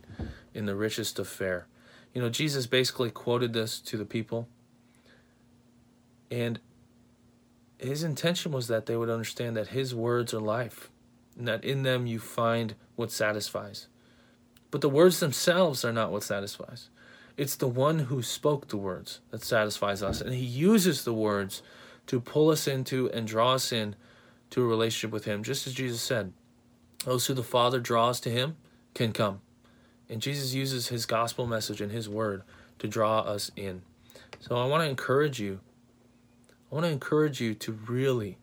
in 0.53 0.65
the 0.65 0.75
richest 0.75 1.19
of 1.19 1.27
fare. 1.27 1.67
You 2.13 2.21
know, 2.21 2.29
Jesus 2.29 2.65
basically 2.65 3.11
quoted 3.11 3.53
this 3.53 3.79
to 3.81 3.97
the 3.97 4.05
people, 4.05 4.47
and 6.29 6.59
his 7.77 8.03
intention 8.03 8.51
was 8.51 8.67
that 8.67 8.85
they 8.85 8.95
would 8.95 9.09
understand 9.09 9.55
that 9.55 9.69
his 9.69 9.93
words 9.93 10.33
are 10.33 10.39
life, 10.39 10.89
and 11.37 11.47
that 11.47 11.63
in 11.63 11.83
them 11.83 12.07
you 12.07 12.19
find 12.19 12.75
what 12.95 13.11
satisfies. 13.11 13.87
But 14.71 14.81
the 14.81 14.89
words 14.89 15.19
themselves 15.19 15.85
are 15.85 15.93
not 15.93 16.11
what 16.11 16.23
satisfies. 16.23 16.89
It's 17.37 17.55
the 17.55 17.67
one 17.67 17.99
who 17.99 18.21
spoke 18.23 18.67
the 18.67 18.77
words 18.77 19.19
that 19.29 19.43
satisfies 19.43 20.01
us, 20.01 20.21
and 20.21 20.33
he 20.33 20.43
uses 20.43 21.03
the 21.03 21.13
words 21.13 21.61
to 22.07 22.19
pull 22.19 22.49
us 22.49 22.67
into 22.67 23.09
and 23.11 23.27
draw 23.27 23.53
us 23.53 23.71
in 23.71 23.95
to 24.49 24.63
a 24.63 24.67
relationship 24.67 25.11
with 25.11 25.25
Him, 25.25 25.43
just 25.43 25.67
as 25.67 25.73
Jesus 25.73 26.01
said. 26.01 26.33
Those 27.05 27.27
who 27.27 27.33
the 27.33 27.43
Father 27.43 27.79
draws 27.79 28.19
to 28.21 28.29
Him 28.29 28.55
can 28.93 29.11
come. 29.11 29.41
And 30.09 30.21
Jesus 30.21 30.53
uses 30.53 30.87
His 30.87 31.05
gospel 31.05 31.45
message 31.45 31.81
and 31.81 31.91
His 31.91 32.09
word 32.09 32.43
to 32.79 32.87
draw 32.87 33.19
us 33.19 33.51
in. 33.55 33.81
So 34.39 34.57
I 34.57 34.65
want 34.65 34.83
to 34.83 34.89
encourage 34.89 35.39
you. 35.39 35.59
I 36.71 36.75
want 36.75 36.85
to 36.85 36.91
encourage 36.91 37.39
you 37.39 37.53
to 37.55 37.71
really 37.71 38.37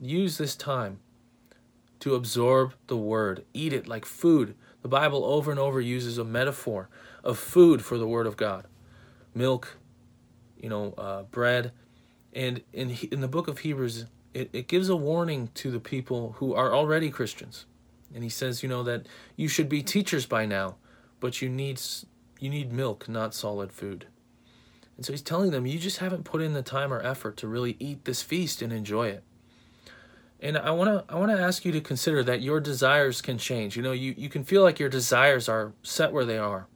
use 0.00 0.38
this 0.38 0.56
time 0.56 1.00
to 2.00 2.14
absorb 2.14 2.74
the 2.86 2.96
word, 2.96 3.44
eat 3.52 3.72
it 3.72 3.88
like 3.88 4.04
food. 4.04 4.54
The 4.82 4.88
Bible 4.88 5.24
over 5.24 5.50
and 5.50 5.58
over 5.58 5.80
uses 5.80 6.18
a 6.18 6.24
metaphor 6.24 6.88
of 7.24 7.38
food 7.38 7.84
for 7.84 7.98
the 7.98 8.06
word 8.06 8.26
of 8.26 8.36
God 8.36 8.66
milk, 9.34 9.76
you 10.60 10.68
know, 10.68 10.92
uh, 10.98 11.22
bread. 11.24 11.72
And 12.32 12.62
in, 12.72 12.90
in 13.10 13.20
the 13.20 13.28
book 13.28 13.48
of 13.48 13.58
Hebrews, 13.58 14.06
it, 14.34 14.50
it 14.52 14.68
gives 14.68 14.88
a 14.88 14.96
warning 14.96 15.50
to 15.54 15.70
the 15.70 15.80
people 15.80 16.34
who 16.38 16.54
are 16.54 16.74
already 16.74 17.10
Christians. 17.10 17.66
And 18.14 18.24
he 18.24 18.30
says, 18.30 18.62
you 18.62 18.68
know, 18.68 18.82
that 18.82 19.06
you 19.36 19.48
should 19.48 19.68
be 19.68 19.82
teachers 19.82 20.26
by 20.26 20.44
now, 20.44 20.76
but 21.20 21.40
you 21.40 21.48
need 21.48 21.80
you 22.40 22.50
need 22.50 22.72
milk, 22.72 23.08
not 23.08 23.34
solid 23.34 23.72
food. 23.72 24.06
And 24.98 25.06
so 25.06 25.12
he's 25.12 25.22
telling 25.22 25.52
them, 25.52 25.64
you 25.64 25.78
just 25.78 25.98
haven't 25.98 26.24
put 26.24 26.42
in 26.42 26.54
the 26.54 26.62
time 26.62 26.92
or 26.92 27.00
effort 27.00 27.36
to 27.38 27.48
really 27.48 27.76
eat 27.78 28.04
this 28.04 28.20
feast 28.20 28.60
and 28.60 28.72
enjoy 28.72 29.06
it. 29.08 29.22
And 30.40 30.58
I 30.58 30.72
want 30.72 30.90
to 30.90 31.12
I 31.12 31.16
want 31.18 31.30
to 31.32 31.40
ask 31.40 31.64
you 31.64 31.72
to 31.72 31.80
consider 31.80 32.22
that 32.24 32.42
your 32.42 32.60
desires 32.60 33.22
can 33.22 33.38
change. 33.38 33.76
You 33.76 33.82
know, 33.82 33.92
you, 33.92 34.14
you 34.16 34.28
can 34.28 34.44
feel 34.44 34.62
like 34.62 34.78
your 34.78 34.88
desires 34.88 35.48
are 35.48 35.72
set 35.82 36.12
where 36.12 36.24
they 36.24 36.36
are. 36.36 36.66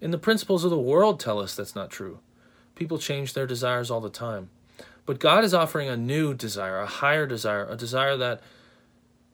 And 0.00 0.12
the 0.12 0.18
principles 0.18 0.64
of 0.64 0.70
the 0.70 0.78
world 0.78 1.20
tell 1.20 1.38
us 1.38 1.54
that's 1.54 1.74
not 1.74 1.90
true. 1.90 2.20
People 2.74 2.98
change 2.98 3.34
their 3.34 3.46
desires 3.46 3.90
all 3.90 4.00
the 4.00 4.10
time. 4.10 4.50
But 5.04 5.20
God 5.20 5.44
is 5.44 5.54
offering 5.54 5.88
a 5.88 5.96
new 5.96 6.34
desire, 6.34 6.80
a 6.80 6.86
higher 6.86 7.26
desire, 7.26 7.66
a 7.68 7.76
desire 7.76 8.16
that 8.16 8.40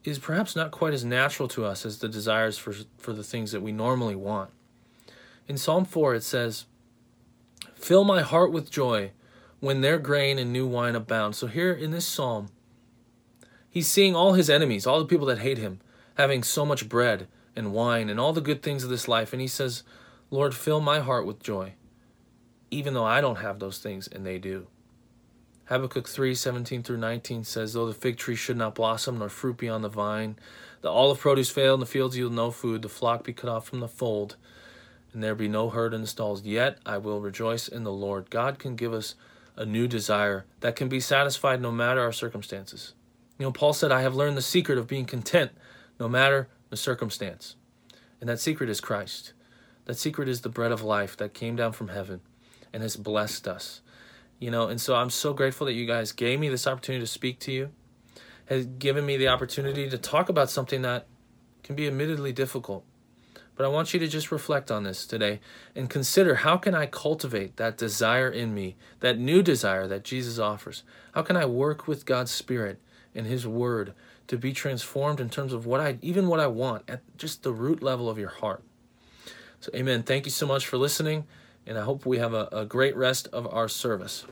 is 0.05 0.19
perhaps 0.19 0.57
not 0.57 0.73
quite 0.73 0.93
as 0.93 1.05
natural 1.05 1.49
to 1.49 1.65
us 1.65 1.87
as 1.87 1.99
the 1.99 2.09
desires 2.09 2.59
for, 2.59 2.75
for 2.99 3.13
the 3.13 3.25
things 3.25 3.53
that 3.53 3.63
we 3.63 3.73
normally 3.73 4.17
want. 4.17 4.51
In 5.49 5.57
Psalm 5.57 5.85
4, 5.85 6.17
it 6.17 6.23
says, 6.23 6.67
Fill 7.83 8.05
my 8.05 8.23
heart 8.23 8.53
with 8.53 8.71
joy 8.71 9.11
when 9.59 9.81
their 9.81 9.99
grain 9.99 10.39
and 10.39 10.53
new 10.53 10.69
wine 10.69 10.95
abound. 10.95 11.35
So, 11.35 11.49
here 11.49 11.73
in 11.73 11.91
this 11.91 12.07
psalm, 12.07 12.49
he's 13.69 13.89
seeing 13.89 14.15
all 14.15 14.35
his 14.35 14.49
enemies, 14.49 14.87
all 14.87 15.01
the 15.01 15.05
people 15.05 15.27
that 15.27 15.41
hate 15.41 15.59
him, 15.59 15.81
having 16.15 16.45
so 16.45 16.65
much 16.65 16.89
bread 16.89 17.27
and 17.57 17.73
wine 17.73 18.09
and 18.09 18.21
all 18.21 18.33
the 18.33 18.41
good 18.41 18.63
things 18.63 18.85
of 18.85 18.91
this 18.91 19.09
life. 19.09 19.33
And 19.33 19.43
he 19.43 19.49
says, 19.49 19.83
Lord, 20.31 20.55
fill 20.55 20.81
my 20.81 21.01
heart 21.01 21.27
with 21.27 21.43
joy, 21.43 21.73
even 22.71 22.95
though 22.95 23.05
I 23.05 23.21
don't 23.21 23.41
have 23.41 23.59
those 23.59 23.79
things 23.79 24.07
and 24.07 24.25
they 24.25 24.39
do. 24.39 24.69
Habakkuk 25.65 26.09
3 26.09 26.37
17 26.37 26.85
through 26.85 26.99
19 26.99 27.43
says, 27.43 27.73
Though 27.73 27.87
the 27.87 27.95
fig 27.95 28.17
tree 28.17 28.37
should 28.37 28.57
not 28.57 28.77
blossom, 28.77 29.19
nor 29.19 29.29
fruit 29.29 29.57
be 29.57 29.69
on 29.69 29.83
the 29.83 29.89
vine, 29.89 30.37
the 30.83 30.91
olive 30.91 31.19
produce 31.19 31.51
fail, 31.51 31.75
and 31.75 31.83
the 31.83 31.87
fields 31.87 32.17
yield 32.17 32.33
no 32.33 32.53
food, 32.53 32.83
the 32.83 32.89
flock 32.89 33.25
be 33.25 33.33
cut 33.33 33.51
off 33.51 33.67
from 33.67 33.81
the 33.81 33.89
fold, 33.89 34.37
and 35.13 35.23
there 35.23 35.35
be 35.35 35.49
no 35.49 35.71
herd 35.71 35.95
in 35.95 36.01
the 36.01 36.07
stalls, 36.07 36.43
yet 36.45 36.79
I 36.87 36.99
will 36.99 37.21
rejoice 37.21 37.69
in 37.69 37.85
the 37.85 37.93
Lord. 37.93 38.31
God 38.31 38.59
can 38.59 38.77
give 38.77 38.93
us 38.93 39.15
a 39.57 39.67
new 39.67 39.87
desire 39.87 40.47
that 40.61 40.77
can 40.77 40.89
be 40.89 41.01
satisfied 41.01 41.61
no 41.61 41.71
matter 41.71 42.01
our 42.01 42.13
circumstances. 42.13 42.95
You 43.39 43.47
know, 43.47 43.53
Paul 43.53 43.73
said, 43.73 43.93
I 43.93 44.03
have 44.03 44.15
learned 44.15 44.37
the 44.37 44.43
secret 44.43 44.79
of 44.79 44.87
being 44.87 45.05
content 45.05 45.53
no 46.01 46.09
matter 46.09 46.49
the 46.71 46.77
circumstance. 46.77 47.57
And 48.21 48.29
that 48.29 48.41
secret 48.41 48.71
is 48.71 48.81
Christ. 48.81 49.33
That 49.85 49.99
secret 49.99 50.29
is 50.29 50.41
the 50.41 50.49
bread 50.49 50.73
of 50.73 50.83
life 50.83 51.17
that 51.17 51.35
came 51.35 51.57
down 51.57 51.73
from 51.73 51.89
heaven 51.89 52.21
and 52.73 52.83
has 52.83 52.97
blessed 52.97 53.47
us 53.47 53.83
you 54.43 54.51
know 54.51 54.67
and 54.67 54.81
so 54.81 54.97
i'm 54.97 55.09
so 55.09 55.33
grateful 55.33 55.67
that 55.67 55.75
you 55.75 55.87
guys 55.87 56.11
gave 56.11 56.41
me 56.41 56.49
this 56.49 56.67
opportunity 56.67 57.01
to 57.01 57.07
speak 57.07 57.39
to 57.39 57.53
you 57.53 57.71
has 58.47 58.67
given 58.67 59.07
me 59.07 59.17
the 59.17 59.29
opportunity 59.29 59.89
to 59.89 59.97
talk 59.97 60.29
about 60.29 60.51
something 60.51 60.83
that 60.83 61.07
can 61.63 61.77
be 61.77 61.87
admittedly 61.87 62.33
difficult 62.33 62.85
but 63.55 63.65
i 63.65 63.69
want 63.69 63.93
you 63.93 64.01
to 64.01 64.09
just 64.09 64.33
reflect 64.33 64.71
on 64.71 64.83
this 64.83 65.07
today 65.07 65.41
and 65.75 65.91
consider 65.91 66.37
how 66.37 66.57
can 66.57 66.75
i 66.75 66.87
cultivate 66.87 67.57
that 67.57 67.77
desire 67.77 68.29
in 68.29 68.55
me 68.55 68.77
that 69.01 69.19
new 69.19 69.43
desire 69.43 69.87
that 69.87 70.05
jesus 70.05 70.39
offers? 70.39 70.83
How 71.13 71.23
can 71.23 71.37
i 71.37 71.45
work 71.45 71.87
with 71.87 72.07
god's 72.07 72.31
spirit 72.31 72.79
and 73.15 73.27
his 73.27 73.47
word 73.47 73.95
to 74.29 74.39
be 74.39 74.53
transformed 74.53 75.21
in 75.21 75.29
terms 75.29 75.53
of 75.53 75.67
what 75.67 75.81
i 75.81 75.99
even 76.03 76.29
what 76.29 76.41
i 76.41 76.47
want 76.47 76.85
at 76.89 77.03
just 77.17 77.43
the 77.43 77.53
root 77.53 77.83
level 77.83 78.09
of 78.09 78.19
your 78.19 78.31
heart? 78.31 78.63
So 79.61 79.71
amen. 79.77 80.03
Thank 80.03 80.25
you 80.25 80.33
so 80.33 80.47
much 80.47 80.67
for 80.67 80.77
listening 80.77 81.25
and 81.67 81.79
I 81.79 81.83
hope 81.83 82.05
we 82.05 82.19
have 82.19 82.35
a, 82.35 82.49
a 82.51 82.65
great 82.65 82.97
rest 82.97 83.29
of 83.33 83.47
our 83.47 83.69
service. 83.69 84.25